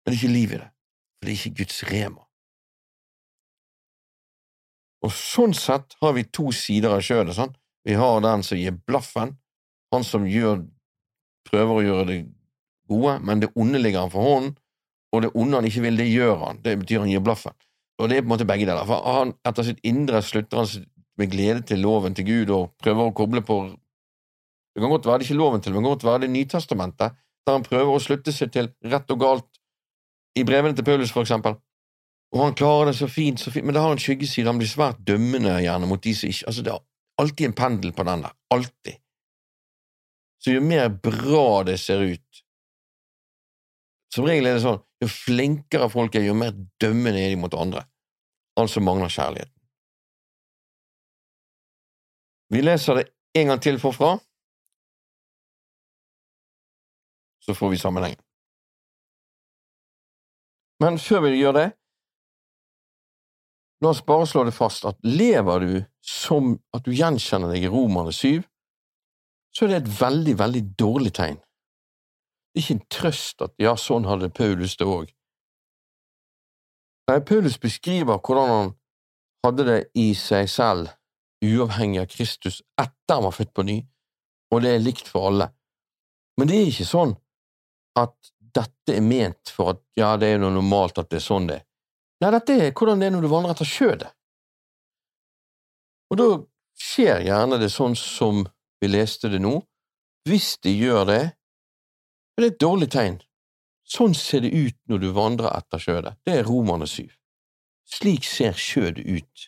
[0.04, 2.24] Men det er ikke liv i det, for det er ikke Guds rema.
[5.04, 7.36] Og sånn sett har vi to sider av kjødet.
[7.36, 7.52] Sånn.
[7.84, 9.36] Vi har den som gir blaffen,
[9.92, 10.64] han som gjør,
[11.50, 12.18] prøver å gjøre det
[12.88, 14.56] gode, men det onde ligger han for hånden,
[15.14, 16.60] og det onde han ikke vil, det gjør han.
[16.64, 17.54] Det betyr han gir blaffen.
[18.02, 18.86] Og det er på en måte begge deler.
[18.88, 20.86] For han, etter sitt indre slutter han
[21.20, 23.58] med glede til loven til Gud og prøver å koble på
[24.74, 27.12] Det kan godt være det ikke loven til, men det kan godt være det Nytestamentet,
[27.46, 29.60] der han prøver å slutte seg til rett og galt
[30.34, 31.54] i brevene til Paulus, for eksempel.
[32.34, 34.48] Og han klarer det så fint, så fint, men det har en skyggeside.
[34.50, 36.82] Han blir svært dømmende gjerne mot de som ikke Altså, det er
[37.22, 38.32] alltid en pendel på den der.
[38.54, 38.96] Alltid.
[40.38, 42.40] Så jo mer bra det ser ut
[44.12, 47.54] Som regel er det sånn jo flinkere folk er, jo mer dømmende er de mot
[47.58, 47.84] andre.
[48.60, 49.52] Altså mangler kjærligheten.
[52.54, 53.08] Vi leser det
[53.40, 54.14] en gang til forfra,
[57.42, 58.20] så får vi sammenhengen.
[60.80, 61.66] Men før vi gjør det,
[63.84, 65.72] la oss bare slå det fast at lever du
[66.04, 68.40] som at du gjenkjenner deg i Romerne 7,
[69.54, 71.36] så er det et veldig, veldig dårlig tegn.
[72.54, 75.10] Det er ikke en trøst at ja, sånn hadde Paulus det òg.
[77.10, 78.70] Nei, Paulus beskriver hvordan han
[79.44, 80.94] hadde det i seg selv,
[81.44, 83.76] uavhengig av Kristus, etter han var født på ny,
[84.54, 85.50] og det er likt for alle.
[86.40, 87.12] Men det er ikke sånn
[88.00, 88.16] at
[88.54, 91.60] dette er ment for at ja, det er noe normalt at det er sånn det
[91.60, 91.66] er.
[92.24, 94.10] Nei, dette er hvordan det er når du vandrer etter skjødet.
[96.08, 96.28] Og da
[96.80, 98.46] skjer gjerne det sånn som
[98.80, 99.58] vi leste det nå.
[100.24, 101.22] Hvis de gjør det,
[102.32, 103.18] det er et dårlig tegn.
[103.84, 106.14] Sånn ser det ut når du vandrer etter skjødet.
[106.24, 107.12] Det er Romerne syv.
[107.84, 109.46] Slik ser skjødet ut.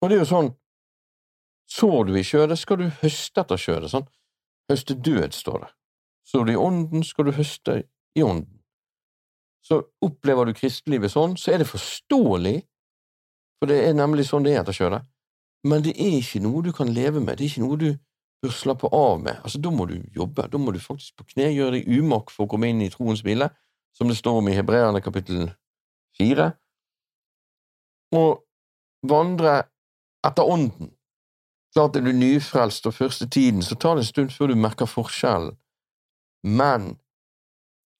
[0.00, 0.50] Og det er jo sånn,
[1.68, 4.08] sår du i skjødet, skal du høste etter skjødet, sånn.
[4.72, 5.72] Høste død, står det.
[6.32, 7.82] Sår du i ånden, skal du høste
[8.16, 8.63] i ånden.
[9.64, 12.58] Så opplever du kristelivet sånn, så er det forståelig,
[13.58, 15.04] for det er nemlig sånn det er etter skjødet,
[15.64, 17.88] men det er ikke noe du kan leve med, det er ikke noe du
[18.44, 19.38] bør slappe av med.
[19.40, 22.44] Altså, Da må du jobbe, da må du faktisk på kne gjøre deg umak for
[22.44, 23.48] å komme inn i troens hvile,
[23.96, 25.46] som det står om i Hebreerne kapittel
[26.18, 26.52] fire,
[28.14, 28.44] og
[29.08, 29.62] vandre
[30.26, 30.92] etter ånden.
[31.74, 34.86] Klart er du nyfrelst og første tiden, så tar det en stund før du merker
[34.86, 35.56] forskjellen,
[36.44, 36.92] men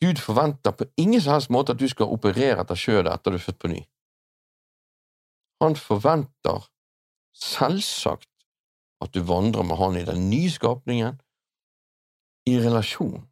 [0.03, 3.39] Gud forventer på ingen som helst måte at du skal operere etter kjødet etter du
[3.39, 3.83] er født på ny.
[5.63, 6.67] Han forventer
[7.35, 8.31] selvsagt
[9.05, 11.21] at du vandrer med Han i den nye skapningen,
[12.47, 13.25] i relasjon.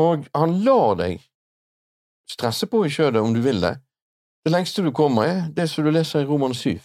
[0.00, 1.20] Og han lar deg
[2.30, 3.74] stresse på i kjødet om du vil det.
[4.44, 6.80] Det lengste du kommer, er det som du leser i Roman 7.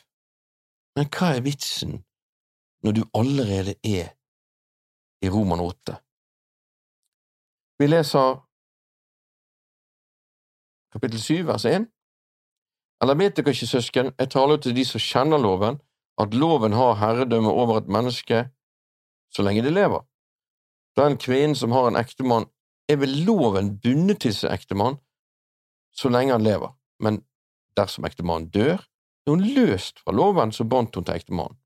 [0.95, 2.02] Men hva er vitsen
[2.84, 4.11] når du allerede er
[5.23, 5.95] i Roman 8?
[7.80, 8.39] Vi leser
[10.93, 11.88] kapittel 7, vers 1.
[13.03, 15.81] Eller vet dere ikke, søsken, jeg taler til de som kjenner loven,
[16.22, 18.45] at loven har herredømme over et menneske
[19.35, 20.06] så lenge det lever.
[20.95, 22.47] Den kvinnen som har en ektemann,
[22.88, 24.95] er ved loven bundet til sin ektemann
[25.91, 27.23] så lenge han lever, men
[27.76, 28.80] dersom ektemannen dør,
[29.26, 31.57] er hun løst fra loven som bandt hun til ektemannen.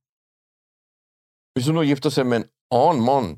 [1.53, 3.29] Hvis hun nå gifter seg med en annen mann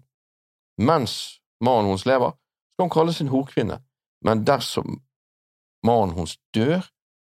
[0.77, 2.37] mens mannen hennes lever,
[2.73, 3.79] skal hun kalles en horkvinne,
[4.25, 5.01] men dersom
[5.85, 6.85] mannen hennes dør,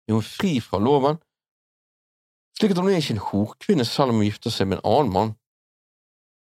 [0.09, 1.19] er hun fri fra loven,
[2.59, 5.13] slik at hun er ikke en horkvinne selv om hun gifter seg med en annen
[5.13, 5.33] mann.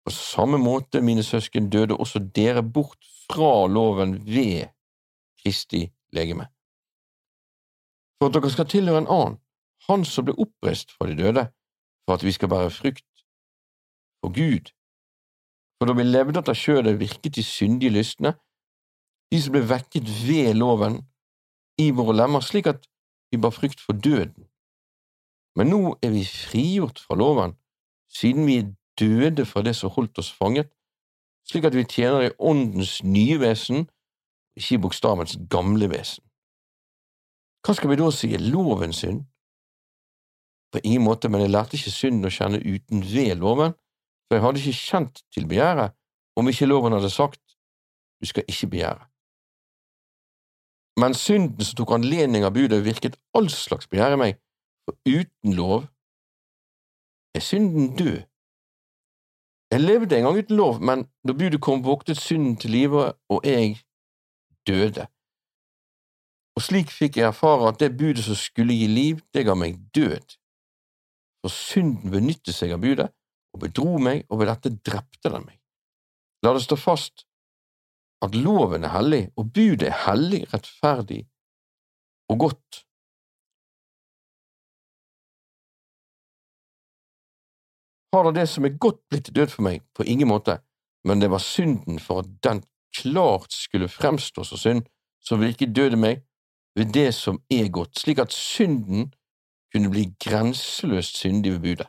[0.05, 4.67] På samme måte, mine søsken, døde også dere bort fra loven ved
[5.41, 6.45] Kristi legeme.
[8.19, 9.41] For at dere skal tilhøre en annen,
[9.85, 11.43] Han som ble oppreist fra de døde,
[12.05, 13.25] for at vi skal bære frukt
[14.17, 14.71] for Gud.
[15.77, 18.31] For da vi levde etter kjødet, virket de syndige lystne,
[19.31, 21.01] de som ble vekket ved loven,
[21.81, 22.85] i våre lemmer, slik at
[23.31, 24.47] vi bar frykt for døden.
[25.59, 27.55] Men nå er vi frigjort fra loven,
[28.11, 30.69] siden vi er døde fra det som holdt oss fanget,
[31.47, 33.89] slik at vi tjener i åndens nye vesen,
[34.55, 36.23] ikke i bokstavens gamle vesen.
[37.65, 39.25] Hva skal vi da si er lovens synd?
[40.71, 43.75] På ingen måte, men jeg lærte ikke synden å kjenne uten ved loven,
[44.25, 45.95] for jeg hadde ikke kjent til begjæret
[46.35, 47.41] om ikke loven hadde sagt
[48.21, 49.03] du skal ikke begjære.
[50.99, 54.37] Men synden som tok anledning av budet, virket all slags begjær i meg,
[54.87, 55.89] for uten lov
[57.35, 58.21] er synden død.
[59.71, 63.43] Jeg levde en gang uten lov, men da budet kom, våknet synden til live, og
[63.43, 63.81] jeg
[64.67, 65.07] døde.
[66.55, 69.81] Og slik fikk jeg erfare at det budet som skulle gi liv, det ga meg
[69.95, 70.37] død.
[71.43, 73.09] For synden benyttet seg av budet
[73.55, 75.59] og bedro meg, og ved dette drepte den meg.
[76.43, 77.25] La det stå fast
[78.25, 81.23] at loven er hellig, og budet er hellig, rettferdig
[82.29, 82.81] og godt.
[88.13, 89.81] Har da det som er godt blitt død for meg?
[89.95, 90.59] På ingen måte,
[91.03, 92.63] men det var synden for at den
[92.95, 94.85] klart skulle fremstå som synd,
[95.21, 96.23] som virket død i meg,
[96.75, 99.13] ved det som er godt, slik at synden
[99.73, 101.87] kunne bli grenseløst syndig ved budet.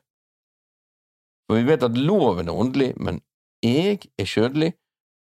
[1.47, 3.21] For vi vet at loven er åndelig, men
[3.63, 4.73] jeg er kjødelig,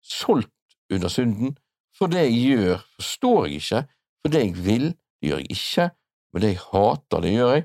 [0.02, 1.58] solgt under synden,
[1.98, 3.82] for det jeg gjør, forstår jeg ikke,
[4.22, 4.86] for det jeg vil,
[5.20, 5.90] det gjør jeg ikke,
[6.32, 7.64] men det jeg hater, det gjør jeg.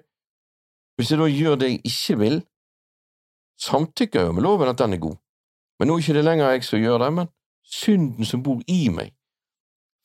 [0.95, 2.41] Hvis jeg da gjør det jeg ikke vil,
[3.59, 5.15] samtykker jeg jo med loven at den er god,
[5.79, 7.31] men nå er ikke det lenger jeg som gjør det, men
[7.63, 9.13] synden som bor i meg.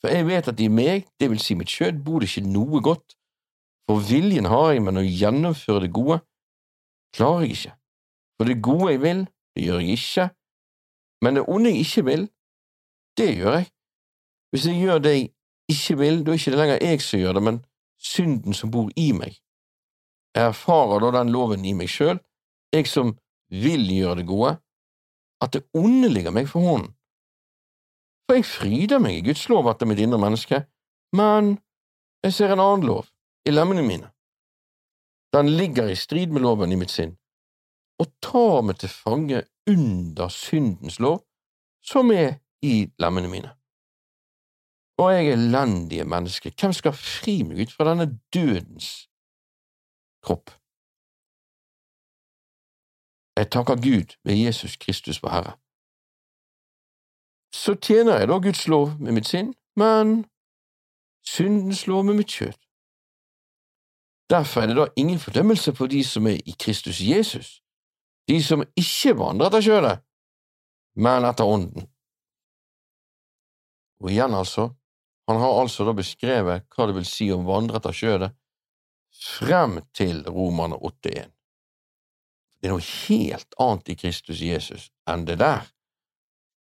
[0.01, 2.81] For jeg vet at i meg, det vil si mitt kjød, bor det ikke noe
[2.85, 3.17] godt,
[3.89, 6.21] for viljen har jeg, men å gjennomføre det gode
[7.15, 7.75] klarer jeg ikke.
[8.37, 9.25] For det gode jeg vil,
[9.55, 10.29] det gjør jeg ikke,
[11.25, 12.25] men det onde jeg ikke vil,
[13.19, 13.71] det gjør jeg.
[14.53, 15.29] Hvis jeg gjør det jeg
[15.69, 17.61] ikke vil, da er ikke det lenger jeg som gjør det, men
[17.99, 19.39] synden som bor i meg.
[20.35, 22.19] Jeg erfarer da den loven i meg sjøl,
[22.75, 23.15] jeg som
[23.51, 24.57] vil gjøre det gode,
[25.43, 26.95] at det onde ligger meg for hånden
[28.25, 30.63] for jeg fryder meg i Guds lov etter mitt indre menneske,
[31.17, 31.59] men
[32.25, 33.11] jeg ser en annen lov
[33.45, 34.09] i lemmene mine.
[35.35, 37.17] Den ligger i strid med loven i mitt sinn,
[38.01, 41.21] og tar meg til fange under syndens lov,
[41.85, 43.51] som er i lemmene mine.
[44.99, 49.09] Og jeg er elendige menneske, hvem skal fri meg ut fra denne dødens
[50.25, 50.55] kropp?
[53.37, 55.55] Jeg takker Gud ved Jesus Kristus vår Herre
[57.55, 60.25] så tjener jeg da Guds lov med mitt sinn, men
[61.27, 62.61] syndens lov med mitt kjøtt.
[64.31, 67.63] Derfor er det da ingen fordømmelse for de som er i Kristus Jesus,
[68.29, 69.97] de som ikke vandrer etter kjødet,
[70.97, 71.87] men etter Ånden.
[74.05, 74.69] Og igjen, altså,
[75.27, 78.35] han har altså da beskrevet hva det vil si å vandre etter kjødet,
[79.15, 81.31] frem til Romerne 8.1.
[82.61, 85.65] Det er noe helt annet i Kristus Jesus enn det der.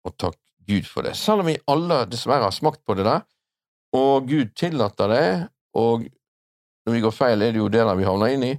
[0.07, 0.39] Og takk
[0.69, 1.17] Gud for det.
[1.19, 3.25] Selv om vi alle dessverre har smakt på det der,
[3.99, 5.27] og Gud tillater det,
[5.79, 6.07] og
[6.87, 8.53] når vi går feil, er det jo det der vi havner inn i.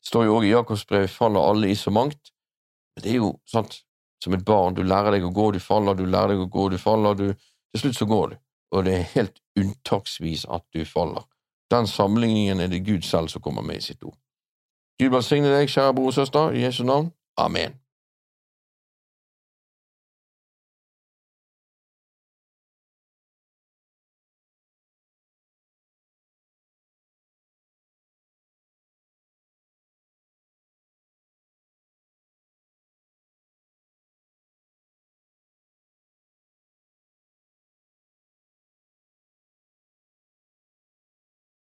[0.00, 2.32] Det står jo òg i Jakobs brev 'faller alle i så mangt'.
[2.94, 3.82] Men det er jo sant,
[4.22, 6.68] som et barn, du lærer deg å gå, du faller, du lærer deg å gå,
[6.68, 7.34] du faller, du
[7.74, 8.36] Til slutt så går du,
[8.72, 11.26] og det er helt unntaksvis at du faller.
[11.70, 14.18] Den sammenligningen er det Gud selv som kommer med i sitt ord.
[15.00, 17.12] Gud velsigne deg, kjære bror og søster, i Jesu navn.
[17.38, 17.78] Amen.